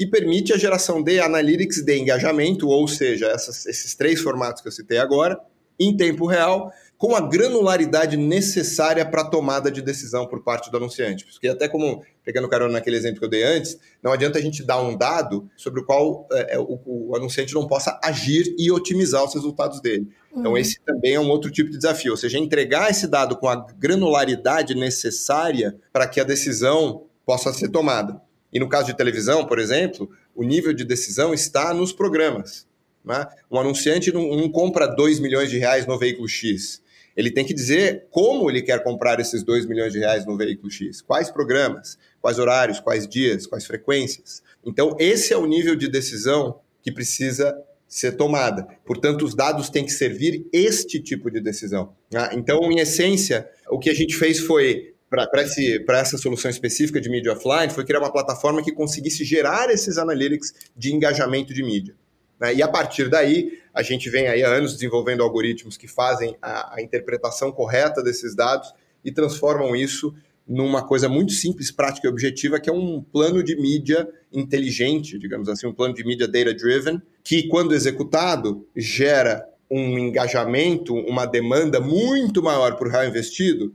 [0.00, 4.68] que permite a geração de analytics de engajamento, ou seja, essas, esses três formatos que
[4.68, 5.38] eu citei agora,
[5.78, 10.78] em tempo real, com a granularidade necessária para a tomada de decisão por parte do
[10.78, 11.26] anunciante.
[11.26, 14.62] Porque até como, pegando carona naquele exemplo que eu dei antes, não adianta a gente
[14.62, 18.72] dar um dado sobre o qual é, é o, o, anunciante não possa agir e
[18.72, 20.08] otimizar os resultados dele.
[20.34, 20.56] Então, uhum.
[20.56, 23.66] esse também é um outro tipo de desafio, ou seja, entregar esse dado com a
[23.78, 28.29] granularidade necessária para que a decisão possa ser tomada.
[28.52, 32.66] E no caso de televisão, por exemplo, o nível de decisão está nos programas.
[33.04, 33.26] Né?
[33.50, 36.82] Um anunciante não, compra 2 milhões de reais no veículo X.
[37.16, 40.70] Ele tem que dizer como ele quer comprar esses 2 milhões de reais no veículo
[40.70, 41.00] X.
[41.00, 44.42] Quais programas, quais horários, quais dias, quais frequências.
[44.64, 47.56] Então, esse é o nível de decisão que precisa
[47.88, 48.68] ser tomada.
[48.84, 51.92] Portanto, os dados têm que servir este tipo de decisão.
[52.12, 52.30] Né?
[52.34, 57.32] Então, em essência, o que a gente fez foi para essa solução específica de mídia
[57.32, 61.96] offline foi criar uma plataforma que conseguisse gerar esses analytics de engajamento de mídia.
[62.38, 62.54] Né?
[62.54, 66.76] E a partir daí, a gente vem aí há anos desenvolvendo algoritmos que fazem a,
[66.76, 68.72] a interpretação correta desses dados
[69.04, 70.14] e transformam isso
[70.46, 75.48] numa coisa muito simples, prática e objetiva, que é um plano de mídia inteligente, digamos
[75.48, 82.42] assim, um plano de mídia data-driven, que, quando executado, gera um engajamento, uma demanda muito
[82.42, 83.72] maior por real investido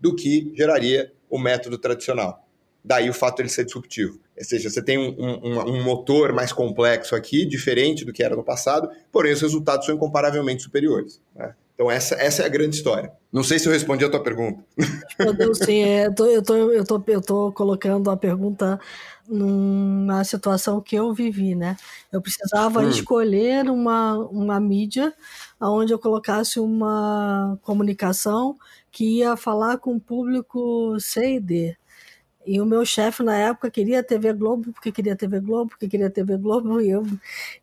[0.00, 2.46] do que geraria o método tradicional.
[2.82, 4.18] daí o fato de ele ser disruptivo.
[4.36, 8.34] Ou seja, você tem um, um, um, motor mais complexo aqui, diferente do que era
[8.34, 11.20] no passado, porém os resultados são incomparavelmente superiores.
[11.36, 11.54] Né?
[11.74, 13.12] Então essa, essa é a grande história.
[13.32, 14.62] Não sei se eu respondi a tua pergunta.
[15.64, 15.82] Sim.
[15.82, 18.78] É, eu, tô, tô, eu, tô, eu tô colocando a pergunta
[19.30, 21.76] numa situação que eu vivi, né?
[22.10, 22.88] Eu precisava hum.
[22.88, 25.14] escolher uma, uma mídia
[25.60, 28.58] onde eu colocasse uma comunicação
[28.90, 31.76] que ia falar com o público C e D.
[32.46, 36.08] E o meu chefe na época queria TV Globo, porque queria TV Globo, porque queria
[36.08, 37.04] TV Globo, e eu,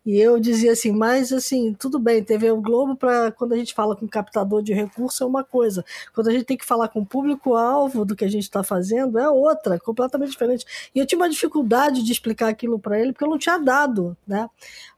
[0.06, 3.96] e eu dizia assim, mas assim, tudo bem, TV Globo para quando a gente fala
[3.96, 7.06] com captador de recurso é uma coisa, quando a gente tem que falar com o
[7.06, 10.64] público-alvo do que a gente está fazendo é outra, completamente diferente.
[10.94, 14.16] E eu tinha uma dificuldade de explicar aquilo para ele, porque eu não tinha dado,
[14.26, 14.48] né?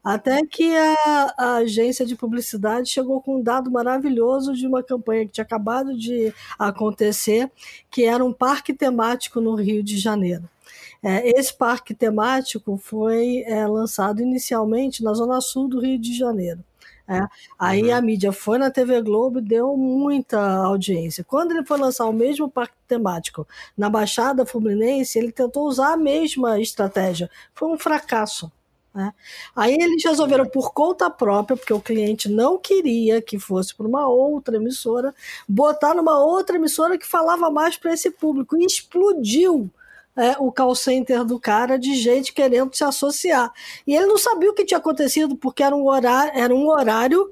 [0.03, 5.25] Até que a, a agência de publicidade chegou com um dado maravilhoso de uma campanha
[5.25, 7.51] que tinha acabado de acontecer,
[7.89, 10.49] que era um parque temático no Rio de Janeiro.
[11.03, 16.63] É, esse parque temático foi é, lançado inicialmente na zona sul do Rio de Janeiro.
[17.07, 17.27] É.
[17.59, 17.95] Aí uhum.
[17.95, 21.23] a mídia foi na TV Globo e deu muita audiência.
[21.23, 23.45] Quando ele foi lançar o mesmo parque temático
[23.77, 27.29] na Baixada Fluminense, ele tentou usar a mesma estratégia.
[27.53, 28.49] Foi um fracasso.
[28.93, 29.13] Né?
[29.55, 34.07] Aí eles resolveram por conta própria, porque o cliente não queria que fosse para uma
[34.07, 35.15] outra emissora,
[35.47, 39.69] botar numa outra emissora que falava mais para esse público e explodiu
[40.15, 43.51] é, o call center do cara de gente querendo se associar.
[43.87, 47.31] E ele não sabia o que tinha acontecido, porque era um horário, era um horário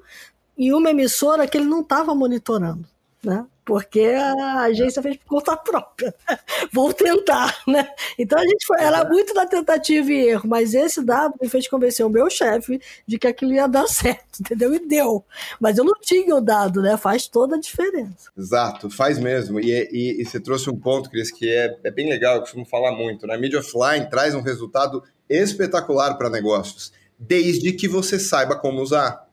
[0.57, 2.87] e uma emissora que ele não estava monitorando.
[3.23, 3.45] Né?
[3.69, 6.11] Porque a agência fez por conta própria.
[6.73, 7.87] Vou tentar, né?
[8.17, 11.67] Então a gente foi, era muito da tentativa e erro, mas esse dado me fez
[11.67, 14.73] convencer o meu chefe de que aquilo ia dar certo, entendeu?
[14.73, 15.23] E deu.
[15.59, 16.97] Mas eu não tinha o dado, né?
[16.97, 18.31] Faz toda a diferença.
[18.35, 19.59] Exato, faz mesmo.
[19.59, 22.65] E, e, e você trouxe um ponto, Cris, que é, é bem legal, eu costumo
[22.65, 23.27] falar muito.
[23.27, 23.39] Na né?
[23.39, 29.29] mídia offline traz um resultado espetacular para negócios, desde que você saiba como usar.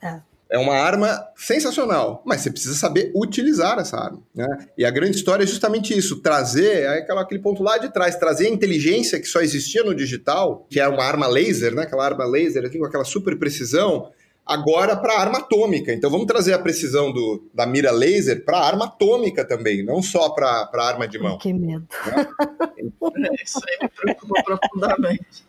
[0.00, 0.22] É.
[0.54, 4.22] É uma arma sensacional, mas você precisa saber utilizar essa arma.
[4.32, 4.46] Né?
[4.78, 8.14] E a grande história é justamente isso: trazer é aquela, aquele ponto lá de trás,
[8.14, 11.82] trazer a inteligência que só existia no digital, que é uma arma laser, né?
[11.82, 14.12] aquela arma laser assim, com aquela super precisão,
[14.46, 15.92] agora para a arma atômica.
[15.92, 20.00] Então vamos trazer a precisão do, da mira laser para a arma atômica também, não
[20.00, 21.36] só para a arma de mão.
[21.36, 21.88] Que medo.
[22.06, 23.28] Né?
[23.44, 25.44] Isso aí me preocupa profundamente.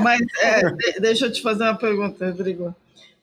[0.00, 2.74] Mas é, deixa eu te fazer uma pergunta, Rodrigo.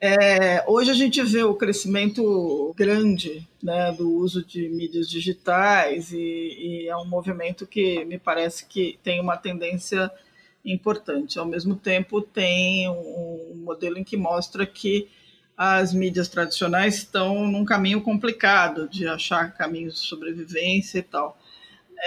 [0.04, 6.18] É, hoje a gente vê o crescimento grande né, do uso de mídias digitais e,
[6.18, 10.12] e, é um movimento que me parece que tem uma tendência
[10.66, 11.38] importante.
[11.38, 15.08] Ao mesmo tempo, tem um, um modelo em que mostra que
[15.56, 21.38] as mídias tradicionais estão num caminho complicado de achar caminhos de sobrevivência e tal.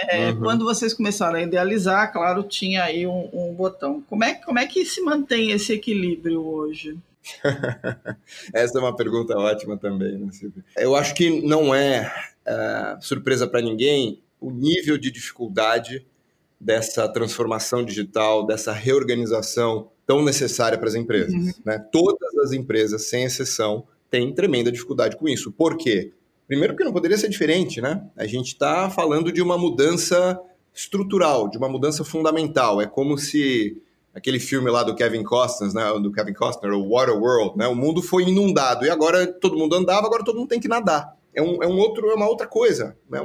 [0.09, 0.41] É, uhum.
[0.41, 4.01] Quando vocês começaram a idealizar, claro, tinha aí um, um botão.
[4.01, 6.99] Como é, como é que se mantém esse equilíbrio hoje?
[8.53, 10.63] Essa é uma pergunta ótima também, né, Silvia?
[10.77, 12.11] Eu acho que não é
[12.47, 16.05] uh, surpresa para ninguém o nível de dificuldade
[16.59, 21.33] dessa transformação digital, dessa reorganização tão necessária para as empresas.
[21.33, 21.51] Uhum.
[21.65, 21.79] Né?
[21.91, 25.51] Todas as empresas, sem exceção, têm tremenda dificuldade com isso.
[25.51, 26.13] Por quê?
[26.47, 28.03] Primeiro, porque não poderia ser diferente, né?
[28.15, 30.39] A gente está falando de uma mudança
[30.73, 32.79] estrutural, de uma mudança fundamental.
[32.81, 33.81] É como se
[34.15, 38.01] aquele filme lá do Kevin Costner, né, do Kevin Costner, o Waterworld, né, o mundo
[38.01, 41.13] foi inundado e agora todo mundo andava, agora todo mundo tem que nadar.
[41.33, 42.95] É um, é um outro, é uma outra coisa.
[43.09, 43.19] Né?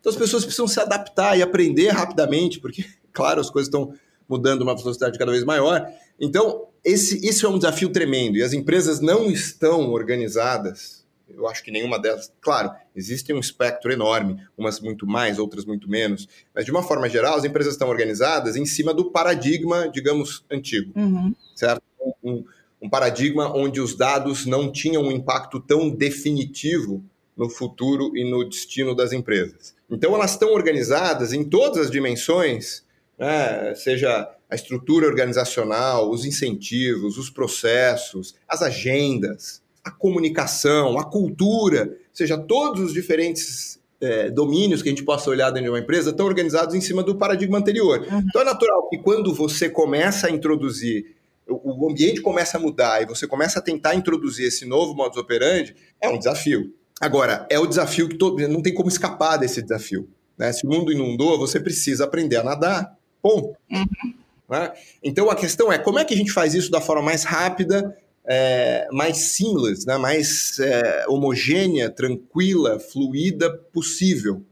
[0.00, 3.92] Então as pessoas precisam se adaptar e aprender rapidamente, porque, claro, as coisas estão
[4.26, 5.86] mudando uma velocidade cada vez maior.
[6.18, 11.01] Então, esse, esse é um desafio tremendo e as empresas não estão organizadas
[11.36, 12.32] eu acho que nenhuma delas.
[12.40, 17.08] Claro, existe um espectro enorme, umas muito mais, outras muito menos, mas de uma forma
[17.08, 21.34] geral, as empresas estão organizadas em cima do paradigma, digamos, antigo, uhum.
[21.54, 21.82] certo?
[22.22, 22.44] Um,
[22.80, 27.04] um paradigma onde os dados não tinham um impacto tão definitivo
[27.36, 29.74] no futuro e no destino das empresas.
[29.90, 32.84] Então, elas estão organizadas em todas as dimensões,
[33.18, 33.74] né?
[33.74, 41.96] seja a estrutura organizacional, os incentivos, os processos, as agendas, a comunicação, a cultura, ou
[42.12, 46.10] seja, todos os diferentes é, domínios que a gente possa olhar dentro de uma empresa
[46.10, 48.00] estão organizados em cima do paradigma anterior.
[48.10, 48.18] Uhum.
[48.18, 51.16] Então é natural que quando você começa a introduzir,
[51.48, 55.74] o, ambiente começa a mudar e você começa a tentar introduzir esse novo modus operandi,
[56.00, 56.74] é um desafio.
[57.00, 60.08] Agora, é o desafio que todo, não tem como escapar desse desafio.
[60.36, 60.52] Né?
[60.52, 62.96] Se o mundo inundou, você precisa aprender a nadar.
[63.20, 63.56] Ponto.
[63.70, 64.14] Uhum.
[64.48, 64.72] Né?
[65.02, 67.96] Então a questão é como é que a gente faz isso da forma mais rápida
[68.26, 69.96] é, mais seamless, né?
[69.96, 74.42] mais é, homogênea, tranquila, fluida possível.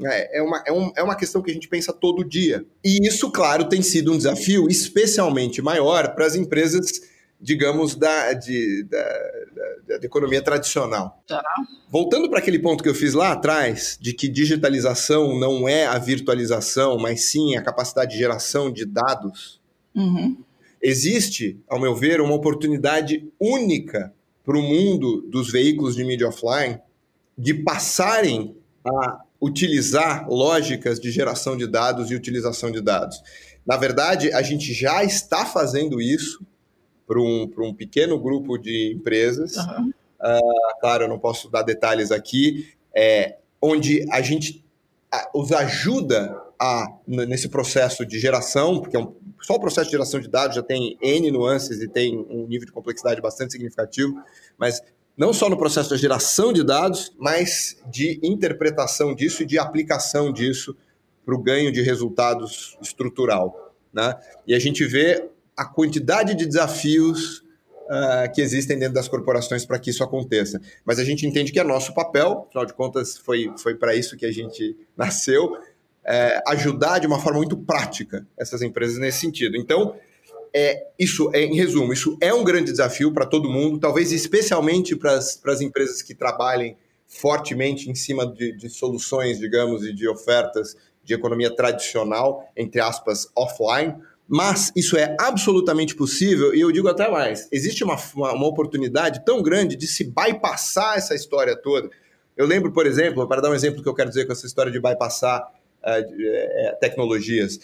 [0.00, 2.64] É, é, uma, é, um, é uma questão que a gente pensa todo dia.
[2.84, 7.00] E isso, claro, tem sido um desafio especialmente maior para as empresas,
[7.40, 9.02] digamos, da, de, da,
[9.88, 11.22] da, da economia tradicional.
[11.26, 11.42] Tá.
[11.90, 15.98] Voltando para aquele ponto que eu fiz lá atrás, de que digitalização não é a
[15.98, 19.58] virtualização, mas sim a capacidade de geração de dados,
[19.98, 20.36] Uhum.
[20.82, 24.12] Existe, ao meu ver, uma oportunidade única
[24.44, 26.78] para o mundo dos veículos de mídia offline
[27.36, 33.22] de passarem a utilizar lógicas de geração de dados e utilização de dados.
[33.64, 36.44] Na verdade, a gente já está fazendo isso
[37.06, 39.56] para um, para um pequeno grupo de empresas.
[39.56, 39.92] Uhum.
[40.20, 44.64] Uh, claro, eu não posso dar detalhes aqui, é, onde a gente
[45.34, 50.20] os ajuda a, nesse processo de geração, porque é um, só o processo de geração
[50.20, 54.14] de dados já tem N nuances e tem um nível de complexidade bastante significativo,
[54.56, 54.82] mas
[55.16, 60.32] não só no processo da geração de dados, mas de interpretação disso e de aplicação
[60.32, 60.76] disso
[61.24, 63.74] para o ganho de resultados estrutural.
[63.92, 64.14] Né?
[64.46, 67.42] E a gente vê a quantidade de desafios
[67.88, 70.60] uh, que existem dentro das corporações para que isso aconteça.
[70.84, 74.16] Mas a gente entende que é nosso papel, afinal de contas, foi, foi para isso
[74.16, 75.58] que a gente nasceu,
[76.08, 79.58] é, ajudar de uma forma muito prática essas empresas nesse sentido.
[79.58, 79.94] Então,
[80.54, 84.96] é, isso é, em resumo, isso é um grande desafio para todo mundo, talvez especialmente
[84.96, 90.74] para as empresas que trabalhem fortemente em cima de, de, soluções, digamos, e de ofertas
[91.04, 93.94] de economia tradicional, entre aspas, offline.
[94.26, 99.24] Mas isso é absolutamente possível, e eu digo até mais: existe uma, uma, uma oportunidade
[99.24, 101.90] tão grande de se bypassar essa história toda.
[102.36, 104.70] Eu lembro, por exemplo, para dar um exemplo que eu quero dizer com essa história
[104.70, 105.50] de bypassar
[106.80, 107.60] tecnologias,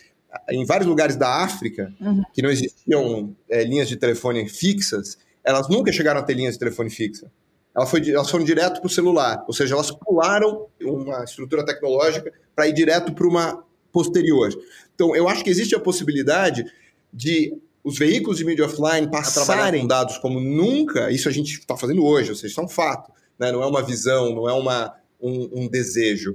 [0.51, 2.23] em vários lugares da África, uhum.
[2.33, 6.59] que não existiam é, linhas de telefone fixas, elas nunca chegaram a ter linhas de
[6.59, 7.31] telefone fixa.
[7.75, 12.33] Elas, foi, elas foram direto para o celular, ou seja, elas pularam uma estrutura tecnológica
[12.55, 14.51] para ir direto para uma posterior.
[14.95, 16.65] Então, eu acho que existe a possibilidade
[17.13, 22.03] de os veículos de mídia offline passarem dados como nunca, isso a gente está fazendo
[22.03, 23.53] hoje, ou seja, isso é um fato, né?
[23.53, 26.35] não é uma visão, não é uma, um, um desejo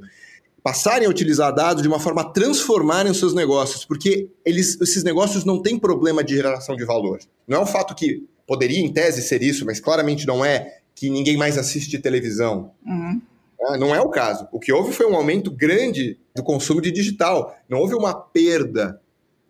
[0.64, 5.04] passarem a utilizar dados de uma forma a transformarem os seus negócios, porque eles, esses
[5.04, 7.20] negócios não têm problema de geração de valor.
[7.48, 11.10] Não é um fato que poderia, em tese, ser isso, mas claramente não é que
[11.10, 12.72] ninguém mais assiste televisão.
[12.86, 13.22] Uhum.
[13.62, 14.48] É, não é o caso.
[14.52, 17.56] O que houve foi um aumento grande do consumo de digital.
[17.68, 19.00] Não houve uma perda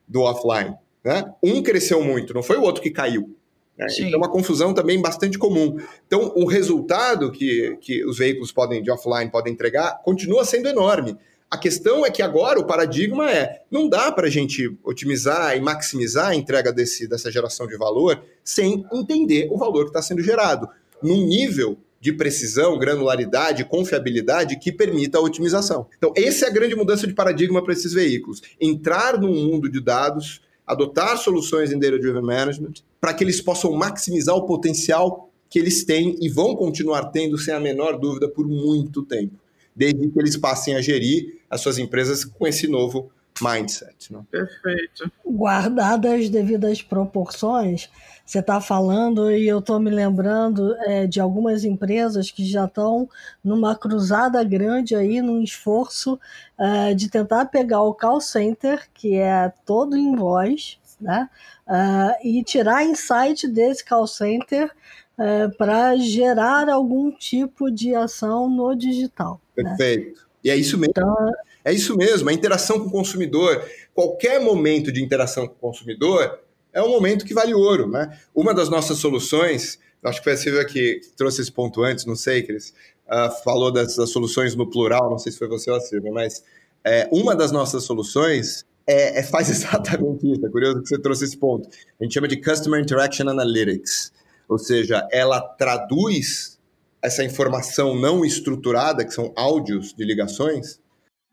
[0.08, 0.76] do offline.
[1.04, 1.24] Né?
[1.42, 3.36] Um cresceu muito, não foi o outro que caiu.
[3.80, 3.88] Né?
[3.98, 5.78] Então, é uma confusão também bastante comum.
[6.06, 11.18] Então, o resultado que, que os veículos podem de offline podem entregar continua sendo enorme.
[11.50, 15.62] A questão é que agora o paradigma é: não dá para a gente otimizar e
[15.62, 20.22] maximizar a entrega desse, dessa geração de valor sem entender o valor que está sendo
[20.22, 20.68] gerado,
[21.02, 25.88] num nível de precisão, granularidade, confiabilidade que permita a otimização.
[25.98, 28.42] Então, essa é a grande mudança de paradigma para esses veículos.
[28.60, 33.72] Entrar num mundo de dados adotar soluções em Data Driven Management para que eles possam
[33.74, 38.48] maximizar o potencial que eles têm e vão continuar tendo, sem a menor dúvida, por
[38.48, 39.34] muito tempo,
[39.76, 43.10] desde que eles passem a gerir as suas empresas com esse novo
[43.42, 44.12] mindset.
[44.14, 44.22] Né?
[44.30, 45.12] Perfeito.
[45.26, 47.90] Guardadas as devidas proporções,
[48.26, 53.10] você está falando e eu estou me lembrando é, de algumas empresas que já estão
[53.44, 56.20] numa cruzada grande aí, num esforço
[56.58, 61.30] é, de tentar pegar o call center, que é todo em voz, né?
[61.68, 64.72] Uh, e tirar insight desse call center
[65.18, 69.40] uh, para gerar algum tipo de ação no digital.
[69.58, 69.64] Né?
[69.64, 70.20] Perfeito.
[70.20, 70.26] Né?
[70.44, 70.92] E é isso mesmo.
[70.92, 71.32] Então,
[71.64, 73.64] é isso mesmo, a interação com o consumidor.
[73.94, 76.40] Qualquer momento de interação com o consumidor
[76.72, 77.88] é um momento que vale ouro.
[77.88, 78.18] Né?
[78.34, 82.16] Uma das nossas soluções, acho que foi a Silvia que trouxe esse ponto antes, não
[82.16, 82.74] sei, Cris,
[83.08, 86.12] uh, falou das, das, soluções no plural, não sei se foi você ou a Silvia,
[86.12, 86.44] mas
[86.84, 90.46] é, uma das nossas soluções é, é, faz exatamente isso.
[90.46, 91.70] É curioso que você trouxe esse ponto.
[92.00, 94.12] A gente chama de Customer Interaction Analytics,
[94.48, 96.58] ou seja, ela traduz
[97.02, 100.80] essa informação não estruturada, que são áudios de ligações,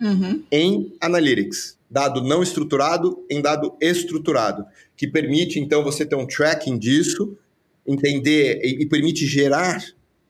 [0.00, 0.42] uhum.
[0.50, 1.76] em Analytics.
[1.88, 4.66] Dado não estruturado em dado estruturado
[4.96, 7.36] que permite, então, você ter um tracking disso,
[7.86, 9.84] entender e, e permite gerar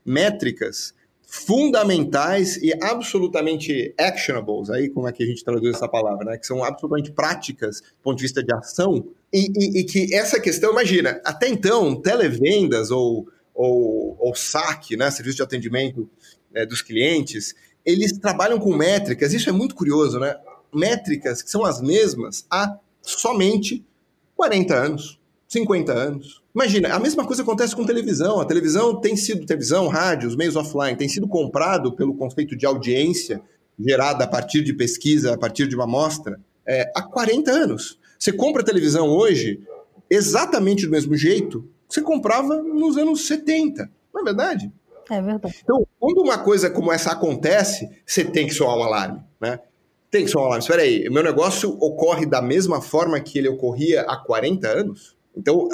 [0.04, 0.94] métricas
[1.26, 6.38] fundamentais e absolutamente actionables, aí como é que a gente traduz essa palavra, né?
[6.38, 10.40] Que são absolutamente práticas do ponto de vista de ação e, e, e que essa
[10.40, 15.10] questão, imagina, até então, televendas ou, ou, ou saque, né?
[15.10, 16.08] Serviço de atendimento
[16.52, 17.54] né, dos clientes,
[17.86, 20.34] eles trabalham com métricas, isso é muito curioso, né?
[20.74, 23.86] Métricas que são as mesmas há somente
[24.34, 26.42] 40 anos, 50 anos.
[26.52, 28.40] Imagina, a mesma coisa acontece com televisão.
[28.40, 32.66] A televisão tem sido, televisão, rádio, os meios offline, tem sido comprado pelo conceito de
[32.66, 33.40] audiência
[33.78, 37.98] gerada a partir de pesquisa, a partir de uma amostra, é, há 40 anos.
[38.18, 39.60] Você compra televisão hoje
[40.10, 44.72] exatamente do mesmo jeito que você comprava nos anos 70, não é verdade?
[45.10, 45.56] É verdade.
[45.62, 49.60] Então, quando uma coisa como essa acontece, você tem que soar um alarme, né?
[50.10, 50.62] Tem que soar um alarme.
[50.62, 55.16] Espera aí, meu negócio ocorre da mesma forma que ele ocorria há 40 anos?
[55.36, 55.68] Então,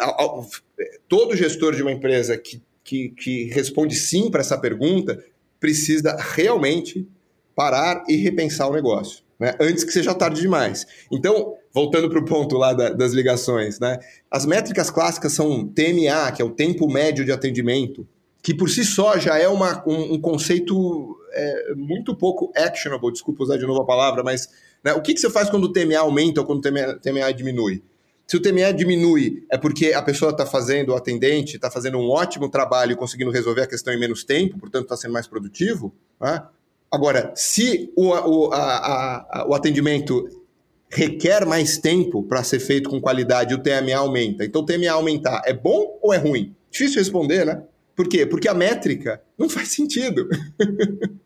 [1.09, 5.23] todo gestor de uma empresa que, que, que responde sim para essa pergunta
[5.61, 7.07] precisa realmente
[7.55, 9.55] parar e repensar o negócio, né?
[9.61, 10.85] antes que seja tarde demais.
[11.11, 13.99] Então, voltando para o ponto lá da, das ligações, né?
[14.29, 18.07] as métricas clássicas são TMA, que é o tempo médio de atendimento,
[18.43, 23.45] que por si só já é uma, um, um conceito é, muito pouco actionable, desculpa
[23.45, 24.49] usar de novo a palavra, mas
[24.83, 27.33] né, o que, que você faz quando o TMA aumenta ou quando o TMA, TMA
[27.33, 27.83] diminui?
[28.27, 32.09] Se o TMA diminui, é porque a pessoa está fazendo, o atendente está fazendo um
[32.09, 35.95] ótimo trabalho e conseguindo resolver a questão em menos tempo, portanto está sendo mais produtivo.
[36.21, 36.43] Né?
[36.91, 40.29] Agora, se o, o, a, a, o atendimento
[40.91, 45.43] requer mais tempo para ser feito com qualidade o TMA aumenta, então o TMA aumentar
[45.45, 46.55] é bom ou é ruim?
[46.71, 47.63] Difícil responder, né?
[47.95, 48.25] Por quê?
[48.27, 50.29] Porque a métrica não faz sentido.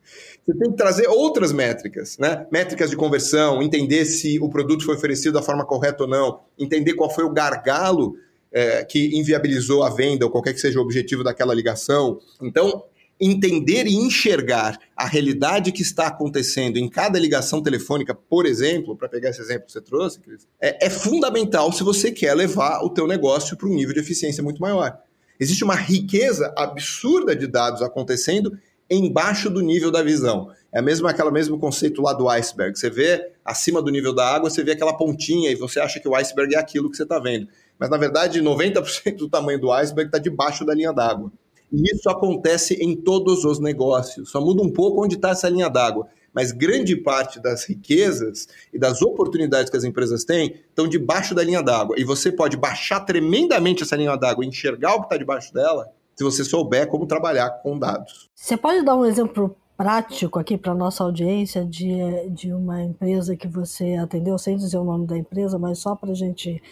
[0.47, 2.47] Você tem que trazer outras métricas, né?
[2.53, 6.95] Métricas de conversão, entender se o produto foi oferecido da forma correta ou não, entender
[6.95, 8.15] qual foi o gargalo
[8.53, 12.21] é, que inviabilizou a venda ou qualquer que seja o objetivo daquela ligação.
[12.41, 12.85] Então,
[13.21, 19.09] entender e enxergar a realidade que está acontecendo em cada ligação telefônica, por exemplo, para
[19.09, 20.21] pegar esse exemplo que você trouxe,
[20.61, 24.43] é, é fundamental se você quer levar o teu negócio para um nível de eficiência
[24.43, 24.97] muito maior.
[25.39, 28.59] Existe uma riqueza absurda de dados acontecendo
[28.91, 30.51] embaixo do nível da visão.
[30.73, 32.79] É mesmo aquele mesmo conceito lá do iceberg.
[32.79, 36.09] Você vê acima do nível da água, você vê aquela pontinha e você acha que
[36.09, 37.49] o iceberg é aquilo que você está vendo.
[37.79, 41.33] Mas na verdade, 90% do tamanho do iceberg está debaixo da linha d'água.
[41.73, 44.31] E isso acontece em todos os negócios.
[44.31, 46.07] Só muda um pouco onde está essa linha d'água
[46.37, 51.43] mas grande parte das riquezas e das oportunidades que as empresas têm estão debaixo da
[51.43, 51.97] linha d'água.
[51.99, 55.91] E você pode baixar tremendamente essa linha d'água e enxergar o que está debaixo dela
[56.15, 58.29] se você souber como trabalhar com dados.
[58.35, 63.49] Você pode dar um exemplo prático aqui para nossa audiência de, de uma empresa que
[63.49, 66.63] você atendeu, sem dizer o nome da empresa, mas só para a gente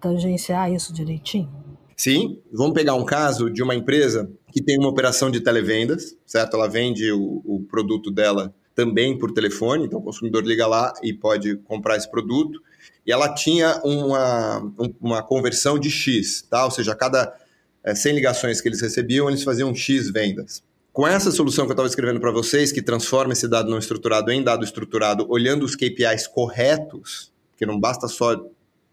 [0.00, 1.48] tangenciar isso direitinho?
[1.96, 6.56] Sim, vamos pegar um caso de uma empresa que tem uma operação de televendas, certo?
[6.56, 11.12] Ela vende o, o produto dela também por telefone, então o consumidor liga lá e
[11.12, 12.62] pode comprar esse produto.
[13.06, 16.64] E ela tinha uma, uma conversão de X, tá?
[16.66, 17.34] ou seja, a cada
[17.82, 20.62] é, 100 ligações que eles recebiam, eles faziam X vendas.
[20.92, 24.30] Com essa solução que eu estava escrevendo para vocês, que transforma esse dado não estruturado
[24.30, 28.38] em dado estruturado, olhando os KPIs corretos, que não basta só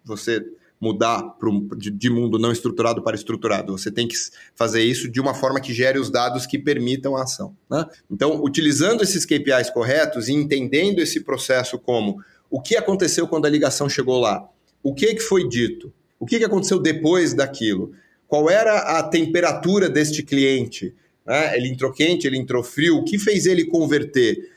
[0.06, 0.46] você
[0.84, 3.78] mudar pro, de, de, mundo não estruturado para estruturado.
[3.78, 4.16] Você tem que
[4.54, 7.56] fazer isso de uma forma que gere os dados que permitam a ação.
[7.72, 7.86] Né?
[8.12, 12.22] Então, utilizando esses KPIs corretos e entendendo esse processo como
[12.52, 14.48] o que aconteceu quando a ligação chegou lá,
[14.84, 17.94] o que, que foi dito, o que, que aconteceu depois daquilo,
[18.28, 20.94] qual era a temperatura deste cliente,
[21.26, 21.56] né?
[21.56, 24.52] ele entrou quente, ele entrou frio, o que fez ele converter?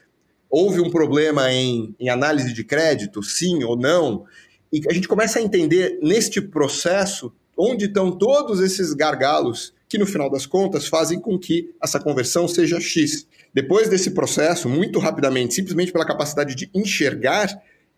[0.50, 4.24] Houve um problema em, em análise de crédito, sim ou não?
[4.72, 10.06] E a gente começa a entender neste processo onde estão todos esses gargalos que, no
[10.06, 13.26] final das contas, fazem com que essa conversão seja X.
[13.54, 17.48] Depois desse processo, muito rapidamente, simplesmente pela capacidade de enxergar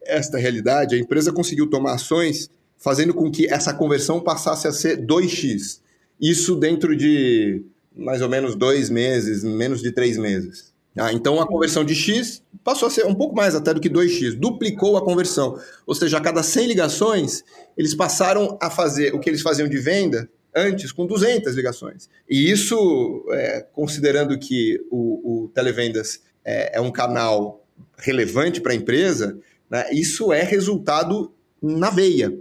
[0.02, 5.04] esta realidade, a empresa conseguiu tomar ações fazendo com que essa conversão passasse a ser
[5.04, 5.80] 2x.
[6.20, 7.62] Isso dentro de
[7.96, 10.67] mais ou menos dois meses, menos de três meses.
[10.98, 13.88] Ah, então a conversão de X passou a ser um pouco mais até do que
[13.88, 15.58] 2X, duplicou a conversão.
[15.86, 17.44] Ou seja, a cada 100 ligações,
[17.76, 22.08] eles passaram a fazer o que eles faziam de venda antes com 200 ligações.
[22.28, 27.64] E isso, é, considerando que o, o televendas é, é, um canal
[27.96, 29.38] relevante para a empresa,
[29.70, 31.32] né, isso é resultado
[31.62, 32.36] na veia.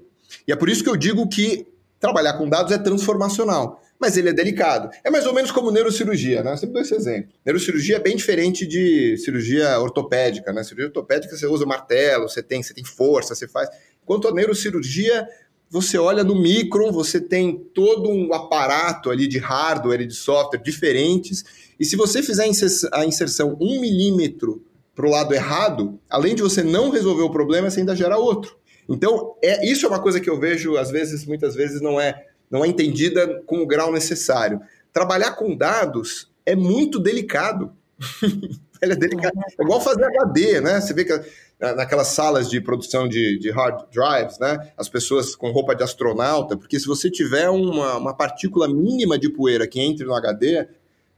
[0.48, 1.68] E é por isso que eu digo que
[2.00, 4.90] trabalhar com dados é transformacional mas ele é delicado.
[5.04, 6.54] É mais ou menos como neurocirurgia, né?
[6.54, 7.30] Eu sempre dou esse exemplo.
[7.46, 10.64] Neurocirurgia é bem diferente de cirurgia ortopédica, né?
[10.64, 13.70] Cirurgia ortopédica você usa martelo, você tem, você tem força, você faz.
[14.04, 15.28] Enquanto a neurocirurgia,
[15.70, 20.62] você olha no micron, você tem todo um aparato ali de hardware e de software
[20.62, 21.44] diferentes,
[21.80, 22.50] e se você fizer
[22.94, 24.64] a inserção um milímetro
[24.96, 28.58] para o lado errado, além de você não resolver o problema, você ainda gera outro.
[28.90, 32.26] Então, é, isso é uma coisa que eu vejo, às vezes, muitas vezes, não é
[32.50, 34.62] não é entendida com o grau necessário.
[34.94, 37.72] Trabalhar com dados é muito delicado.
[38.82, 39.38] é delicado.
[39.60, 40.80] É igual fazer HD, né?
[40.80, 41.14] Você vê que
[41.60, 44.72] naquelas salas de produção de, de, hard drives, né?
[44.78, 49.30] As pessoas com roupa de astronauta, porque se você tiver uma, uma partícula mínima de
[49.30, 50.68] poeira que entre no HD,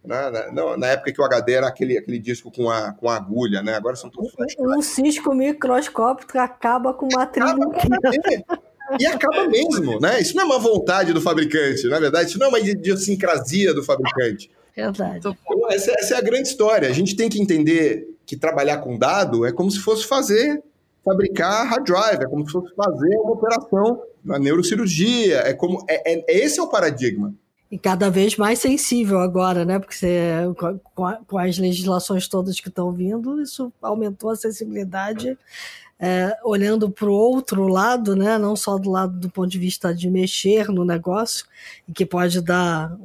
[0.02, 3.18] Na, na, na, época que o HD era aquele, aquele disco com a, com a
[3.18, 3.76] agulha, né?
[3.76, 4.56] Agora são todos flash.
[4.58, 7.54] Um cisco microscópico acaba com uma trilha.
[9.00, 10.20] E acaba mesmo, né?
[10.22, 13.74] Isso não é uma vontade do fabricante, na é verdade, isso não é uma idiosincrasia
[13.74, 14.50] do fabricante.
[14.76, 15.18] Verdade.
[15.18, 15.36] Então,
[15.70, 16.88] essa, essa, é a grande história.
[16.88, 20.64] A gente tem que entender que trabalhar com dado é como se fosse fazer,
[21.04, 26.22] fabricar hard drive, é como se fosse fazer uma operação na neurocirurgia, é como é,
[26.22, 27.34] é esse é o paradigma.
[27.72, 29.78] E cada vez mais sensível agora, né?
[29.78, 30.32] Porque você,
[30.96, 35.38] com, a, com as legislações todas que estão vindo, isso aumentou a sensibilidade
[36.00, 39.94] é, olhando para o outro lado, né, não só do lado do ponto de vista
[39.94, 41.46] de mexer no negócio,
[41.88, 42.96] e que pode dar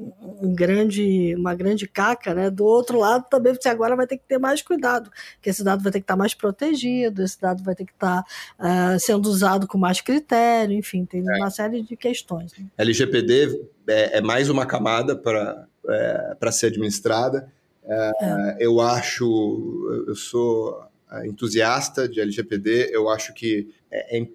[0.40, 4.24] um grande, uma grande caca, né, do outro lado também você agora vai ter que
[4.28, 7.74] ter mais cuidado, porque esse dado vai ter que estar mais protegido, esse dado vai
[7.74, 11.36] ter que estar uh, sendo usado com mais critério, enfim, tem é.
[11.38, 12.52] uma série de questões.
[12.56, 12.66] Né?
[12.78, 17.48] LGPD é, é mais uma camada para é, ser administrada.
[17.86, 18.56] É, é.
[18.60, 20.88] eu acho, eu sou
[21.26, 24.26] entusiasta de LGPD, eu acho que é, é,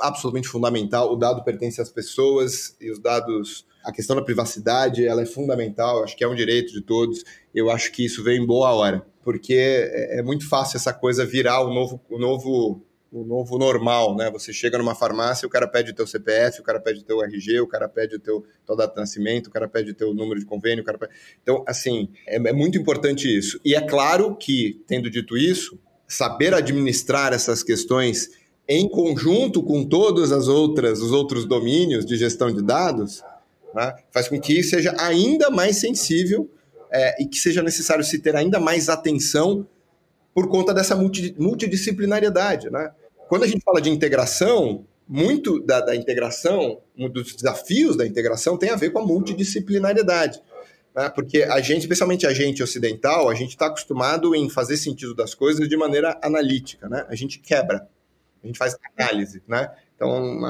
[0.00, 1.12] absolutamente fundamental.
[1.12, 6.04] O dado pertence às pessoas e os dados, a questão da privacidade, ela é fundamental.
[6.04, 7.24] Acho que é um direito de todos.
[7.54, 11.26] Eu acho que isso veio em boa hora, porque é, é muito fácil essa coisa
[11.26, 14.30] virar o novo, o novo o novo normal, né?
[14.30, 17.22] Você chega numa farmácia, o cara pede o teu CPF, o cara pede o teu
[17.22, 20.12] RG, o cara pede o teu tua data de nascimento, o cara pede o teu
[20.12, 21.12] número de convênio, o cara pede...
[21.42, 23.58] Então, assim, é, é muito importante isso.
[23.64, 25.78] E é claro que, tendo dito isso,
[26.08, 28.30] saber administrar essas questões
[28.66, 33.22] em conjunto com todas as outras, os outros domínios de gestão de dados,
[33.74, 36.50] né, faz com que seja ainda mais sensível
[36.90, 39.66] é, e que seja necessário se ter ainda mais atenção
[40.34, 42.70] por conta dessa multidisciplinariedade.
[42.70, 42.90] Né?
[43.28, 48.56] Quando a gente fala de integração, muito da, da integração, um dos desafios da integração
[48.56, 50.40] tem a ver com a multidisciplinariedade
[50.98, 51.08] né?
[51.08, 55.32] porque a gente, especialmente a gente ocidental, a gente está acostumado em fazer sentido das
[55.32, 57.06] coisas de maneira analítica, né?
[57.08, 57.88] A gente quebra,
[58.42, 59.70] a gente faz análise, né?
[59.94, 60.40] Então,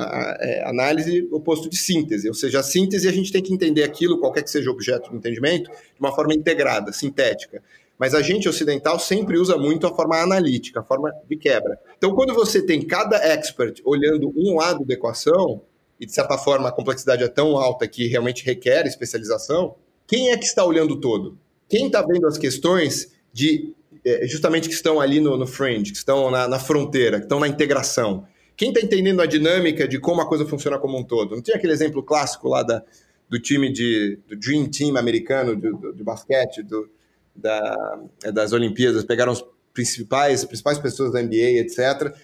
[0.41, 4.19] é, análise oposto de síntese, ou seja, a síntese a gente tem que entender aquilo,
[4.19, 7.63] qualquer que seja o objeto do entendimento, de uma forma integrada, sintética.
[7.99, 11.79] Mas a gente ocidental sempre usa muito a forma analítica, a forma de quebra.
[11.99, 15.61] Então, quando você tem cada expert olhando um lado da equação,
[16.01, 19.75] e de certa forma a complexidade é tão alta que realmente requer especialização,
[20.09, 21.39] quem é que está olhando todo?
[21.69, 25.99] Quem está vendo as questões de é, justamente que estão ali no, no fringe, que
[25.99, 28.27] estão na, na fronteira, que estão na integração?
[28.57, 31.37] Quem está entendendo a dinâmica de como a coisa funciona como um todo?
[31.37, 32.83] Não tinha aquele exemplo clássico lá da,
[33.29, 36.89] do time de, do Dream Team americano de, de, de basquete, do,
[37.37, 39.45] da, é, das Olimpíadas, pegaram os
[39.75, 42.15] principais, as principais pessoas da NBA, etc.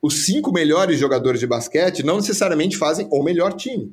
[0.00, 3.92] Os cinco melhores jogadores de basquete não necessariamente fazem o melhor time.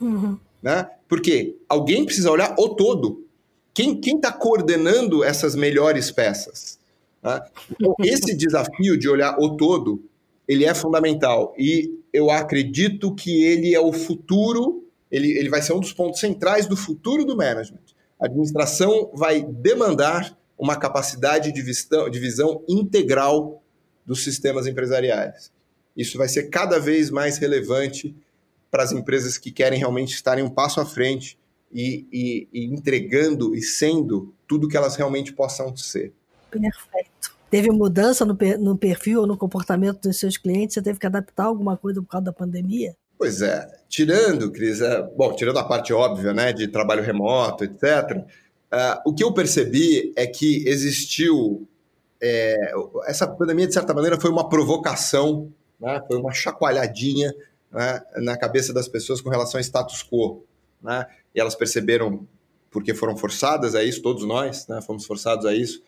[0.00, 0.38] Uhum.
[0.62, 0.88] Né?
[1.08, 3.26] Porque alguém precisa olhar o todo.
[3.72, 6.78] Quem está coordenando essas melhores peças?
[7.22, 7.40] Né?
[7.72, 10.04] Então, esse desafio de olhar o todo,
[10.46, 11.54] ele é fundamental.
[11.56, 16.20] E eu acredito que ele é o futuro, ele, ele vai ser um dos pontos
[16.20, 17.80] centrais do futuro do management.
[18.20, 23.62] A administração vai demandar uma capacidade de visão, de visão integral
[24.04, 25.52] dos sistemas empresariais.
[25.96, 28.14] Isso vai ser cada vez mais relevante
[28.70, 31.38] para as empresas que querem realmente estarem um passo à frente
[31.72, 36.12] e, e, e entregando e sendo tudo que elas realmente possam ser.
[36.50, 37.36] Perfeito.
[37.50, 40.74] Teve mudança no, perfil ou no comportamento dos seus clientes?
[40.74, 42.94] Você teve que adaptar alguma coisa por causa da pandemia?
[43.16, 48.18] Pois é, tirando, Cris, é, bom, tirando a parte óbvia, né, de trabalho remoto, etc.,
[48.18, 48.24] uh,
[48.70, 51.66] ah, o que eu percebi é que existiu,
[52.20, 52.70] é,
[53.06, 55.50] essa pandemia, de certa maneira, foi uma provocação,
[55.80, 57.34] né, foi uma chacoalhadinha
[57.72, 60.44] né, na cabeça das pessoas com relação ao status quo.
[60.82, 61.06] Né?
[61.34, 62.26] E elas perceberam,
[62.70, 65.82] porque foram forçadas a isso, todos nós né, fomos forçados a isso,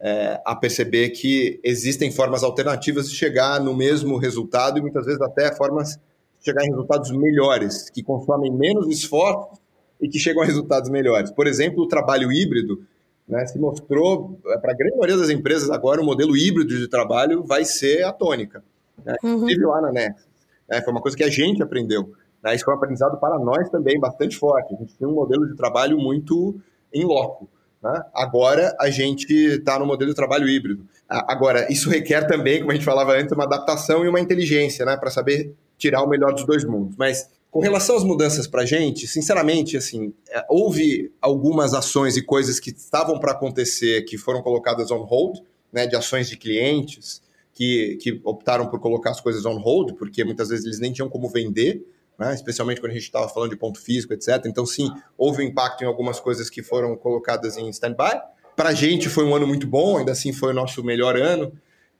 [0.00, 5.20] é, a perceber que existem formas alternativas de chegar no mesmo resultado e muitas vezes
[5.20, 5.96] até formas
[6.38, 9.58] de chegar em resultados melhores, que consomem menos esforço
[10.00, 11.30] e que chegam a resultados melhores.
[11.30, 12.84] Por exemplo, o trabalho híbrido
[13.26, 16.88] né, se mostrou, é, para a grande maioria das empresas agora, o modelo híbrido de
[16.88, 18.62] trabalho vai ser a tônica.
[19.02, 19.14] Né?
[19.22, 19.34] Uhum.
[19.36, 20.33] Inclusive lá na Next.
[20.68, 20.82] Né?
[20.82, 22.12] Foi uma coisa que a gente aprendeu.
[22.42, 22.54] Né?
[22.54, 24.74] Isso foi um aprendizado para nós também bastante forte.
[24.74, 26.60] A gente tem um modelo de trabalho muito
[26.92, 27.48] em loco.
[27.82, 28.02] Né?
[28.14, 30.86] Agora a gente está no modelo de trabalho híbrido.
[31.08, 34.96] Agora, isso requer também, como a gente falava antes, uma adaptação e uma inteligência né?
[34.96, 36.96] para saber tirar o melhor dos dois mundos.
[36.96, 42.22] Mas com relação às mudanças para a gente, sinceramente, assim, é, houve algumas ações e
[42.22, 45.38] coisas que estavam para acontecer que foram colocadas on hold,
[45.72, 47.22] né, de ações de clientes,
[47.54, 51.08] que, que optaram por colocar as coisas on hold, porque muitas vezes eles nem tinham
[51.08, 51.84] como vender
[52.18, 52.34] né?
[52.34, 54.44] especialmente quando a gente estava falando de ponto físico, etc.
[54.46, 58.20] Então, sim, houve um impacto em algumas coisas que foram colocadas em stand-by.
[58.56, 61.52] Para a gente foi um ano muito bom, ainda assim foi o nosso melhor ano.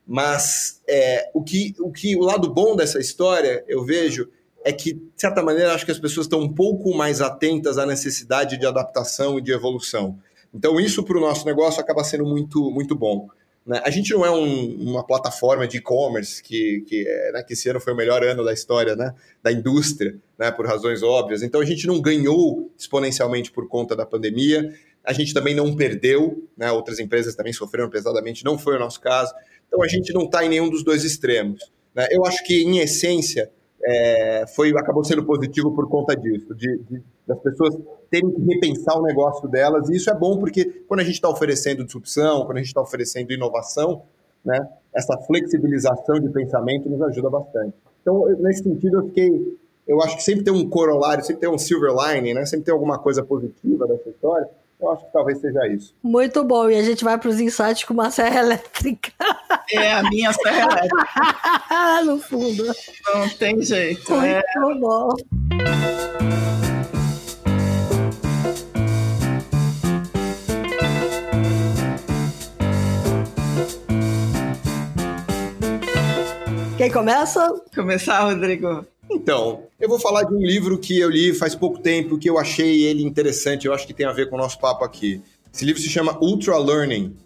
[0.07, 4.29] Mas é, o, que, o que o lado bom dessa história eu vejo
[4.63, 7.85] é que, de certa maneira, acho que as pessoas estão um pouco mais atentas à
[7.85, 10.19] necessidade de adaptação e de evolução.
[10.53, 13.29] Então, isso para o nosso negócio acaba sendo muito, muito bom.
[13.67, 13.81] Né?
[13.85, 17.81] A gente não é um, uma plataforma de e-commerce que, que, né, que esse ano
[17.81, 21.43] foi o melhor ano da história né, da indústria, né, por razões óbvias.
[21.43, 24.75] Então, a gente não ganhou exponencialmente por conta da pandemia.
[25.03, 29.01] A gente também não perdeu, né, outras empresas também sofreram pesadamente, não foi o nosso
[29.01, 29.33] caso.
[29.67, 31.73] Então, a gente não está em nenhum dos dois extremos.
[31.95, 32.07] Né?
[32.11, 33.51] Eu acho que, em essência,
[33.83, 37.77] é, foi, acabou sendo positivo por conta disso, de, de, das pessoas
[38.11, 39.89] terem que repensar o negócio delas.
[39.89, 42.81] E isso é bom porque quando a gente está oferecendo disrupção, quando a gente está
[42.81, 44.03] oferecendo inovação,
[44.45, 44.59] né,
[44.95, 47.75] essa flexibilização de pensamento nos ajuda bastante.
[48.03, 49.59] Então, nesse sentido, eu fiquei.
[49.87, 52.47] Eu acho que sempre tem um corolário, sempre tem um silver lining, né?
[52.47, 54.49] sempre tem alguma coisa positiva dessa história.
[54.81, 55.95] Eu acho que talvez seja isso.
[56.03, 56.69] Muito bom.
[56.69, 59.13] E a gente vai para os insights com uma serra elétrica.
[59.73, 62.05] É a minha serra elétrica.
[62.05, 62.65] no fundo.
[63.15, 64.11] Não tem jeito.
[64.11, 64.43] Muito é...
[64.79, 65.09] bom.
[76.85, 77.63] Quem começa?
[77.75, 78.85] Começar, Rodrigo.
[79.11, 82.39] Então, eu vou falar de um livro que eu li faz pouco tempo, que eu
[82.39, 85.23] achei ele interessante, eu acho que tem a ver com o nosso papo aqui.
[85.51, 87.17] Esse livro se chama Ultra Learning,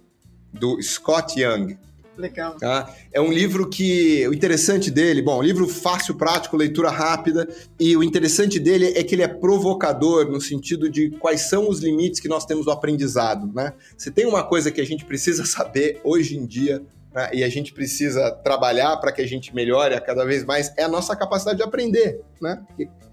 [0.52, 1.76] do Scott Young.
[2.16, 2.54] Legal.
[2.54, 2.94] Tá?
[3.12, 4.28] É um livro que.
[4.28, 7.48] O interessante dele, bom, um livro fácil, prático, leitura rápida.
[7.80, 11.80] E o interessante dele é que ele é provocador no sentido de quais são os
[11.80, 13.52] limites que nós temos do aprendizado.
[13.52, 13.72] Né?
[13.96, 16.80] Se tem uma coisa que a gente precisa saber hoje em dia
[17.18, 20.84] né, e a gente precisa trabalhar para que a gente melhore cada vez mais, é
[20.84, 22.20] a nossa capacidade de aprender.
[22.40, 22.64] Né?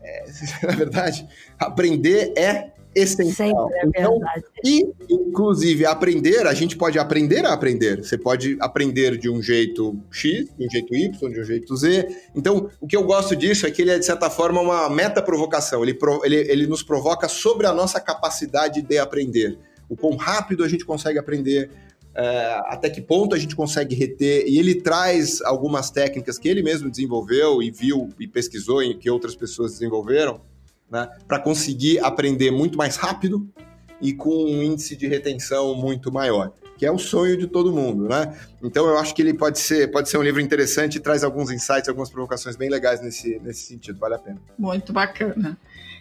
[0.03, 0.25] é,
[0.63, 1.27] na verdade,
[1.57, 3.69] aprender é essencial.
[3.69, 4.19] Sempre é então.
[4.63, 8.03] E, inclusive, aprender, a gente pode aprender a aprender.
[8.03, 12.07] Você pode aprender de um jeito X, de um jeito Y, de um jeito Z.
[12.35, 15.83] Então, o que eu gosto disso é que ele é, de certa forma, uma meta-provocação.
[15.83, 19.57] Ele, ele, ele nos provoca sobre a nossa capacidade de aprender.
[19.89, 21.69] O quão rápido a gente consegue aprender,
[22.15, 26.63] é, até que ponto a gente consegue reter, e ele traz algumas técnicas que ele
[26.63, 30.39] mesmo desenvolveu e viu e pesquisou em que outras pessoas desenvolveram,
[30.89, 33.47] né, para conseguir aprender muito mais rápido
[34.01, 38.07] e com um índice de retenção muito maior, que é o sonho de todo mundo,
[38.07, 38.37] né?
[38.61, 41.51] Então eu acho que ele pode ser, pode ser um livro interessante e traz alguns
[41.51, 44.41] insights, algumas provocações bem legais nesse, nesse sentido, vale a pena.
[44.57, 45.57] Muito bacana.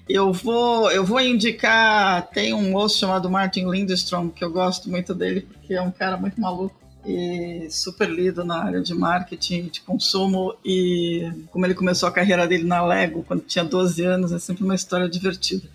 [0.08, 5.14] Eu vou, eu vou indicar, tem um moço chamado Martin Lindstrom, que eu gosto muito
[5.14, 6.74] dele, porque é um cara muito maluco
[7.06, 12.46] e super lido na área de marketing de consumo e como ele começou a carreira
[12.46, 15.68] dele na Lego quando tinha 12 anos, é sempre uma história divertida.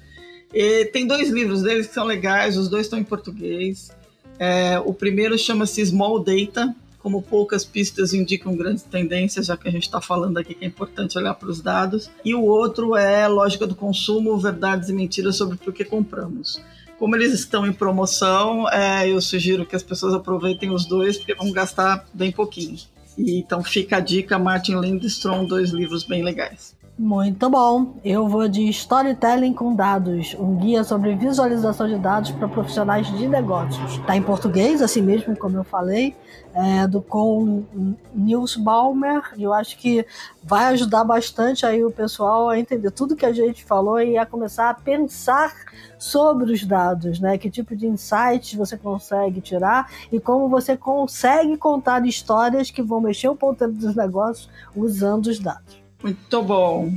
[0.53, 3.91] E tem dois livros deles que são legais, os dois estão em português.
[4.39, 9.71] É, o primeiro chama-se Small Data, como poucas pistas indicam grandes tendências, já que a
[9.71, 12.09] gente está falando aqui que é importante olhar para os dados.
[12.23, 16.61] E o outro é Lógica do Consumo, Verdades e Mentiras sobre o que compramos.
[16.97, 21.33] Como eles estão em promoção, é, eu sugiro que as pessoas aproveitem os dois, porque
[21.33, 22.77] vão gastar bem pouquinho.
[23.17, 26.75] E, então fica a dica, Martin Lindstrom, dois livros bem legais.
[27.01, 27.93] Muito bom.
[28.03, 33.25] Eu vou de Storytelling com Dados, um guia sobre visualização de dados para profissionais de
[33.25, 33.93] negócios.
[33.93, 36.13] Está em português, assim mesmo, como eu falei,
[36.53, 37.63] é, do com
[38.13, 39.21] Nils Baumer.
[39.39, 40.05] Eu acho que
[40.43, 44.25] vai ajudar bastante aí o pessoal a entender tudo que a gente falou e a
[44.25, 45.55] começar a pensar
[45.97, 47.37] sobre os dados, né?
[47.37, 52.99] Que tipo de insights você consegue tirar e como você consegue contar histórias que vão
[52.99, 55.78] mexer o ponteiro dos negócios usando os dados.
[56.01, 56.93] Muito bom.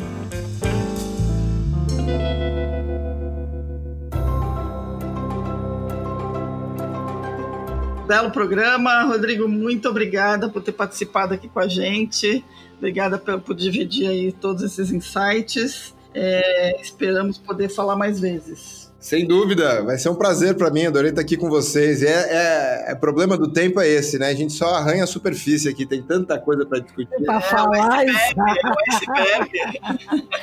[8.06, 9.04] Belo programa.
[9.04, 12.44] Rodrigo, muito obrigada por ter participado aqui com a gente.
[12.76, 15.94] Obrigada por, por dividir aí todos esses insights.
[16.14, 18.81] É, esperamos poder falar mais vezes.
[19.02, 22.04] Sem dúvida, vai ser um prazer para mim, adorei estar aqui com vocês.
[22.04, 24.28] É, é, é, problema do tempo é esse, né?
[24.28, 27.10] A gente só arranha a superfície aqui, tem tanta coisa para discutir.
[27.24, 28.04] Para falar,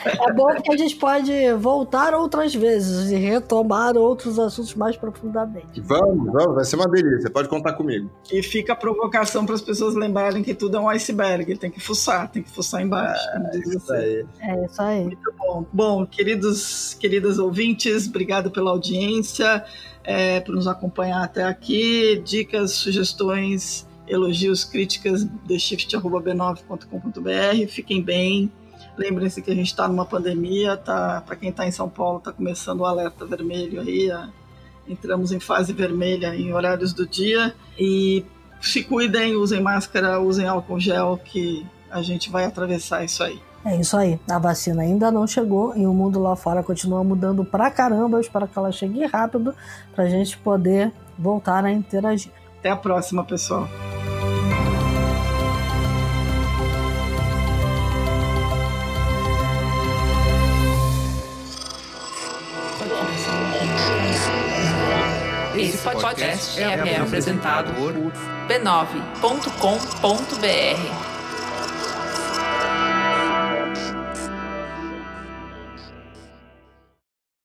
[0.04, 5.80] é bom que a gente pode voltar outras vezes e retomar outros assuntos mais profundamente.
[5.80, 8.12] Vamos, vamos, vai ser uma delícia, pode contar comigo.
[8.30, 11.80] E fica a provocação para as pessoas lembrarem que tudo é um iceberg, tem que
[11.80, 13.26] fuçar, tem que fuçar embaixo.
[13.54, 14.26] É, isso aí.
[14.42, 15.04] É isso aí.
[15.06, 15.66] Muito bom.
[15.72, 19.64] Bom, queridos, queridas ouvintes, obrigado obrigado pela audiência,
[20.04, 22.22] é, por nos acompanhar até aqui.
[22.26, 27.68] Dicas, sugestões, elogios, críticas, theshift.b9.com.br.
[27.70, 28.52] Fiquem bem.
[28.98, 32.34] Lembrem-se que a gente está numa pandemia, tá, para quem está em São Paulo, está
[32.34, 34.28] começando o alerta vermelho aí, a,
[34.86, 37.56] entramos em fase vermelha em horários do dia.
[37.78, 38.26] E
[38.60, 43.40] se cuidem, usem máscara, usem álcool gel, que a gente vai atravessar isso aí.
[43.66, 44.20] É isso aí.
[44.30, 48.18] A vacina ainda não chegou e o mundo lá fora continua mudando pra caramba.
[48.18, 49.54] Eu espero que ela chegue rápido
[49.94, 52.32] pra gente poder voltar a interagir.
[52.60, 53.68] Até a próxima, pessoal.
[65.56, 67.94] Esse podcast é, é apresentado por
[68.48, 71.09] b9.com.br.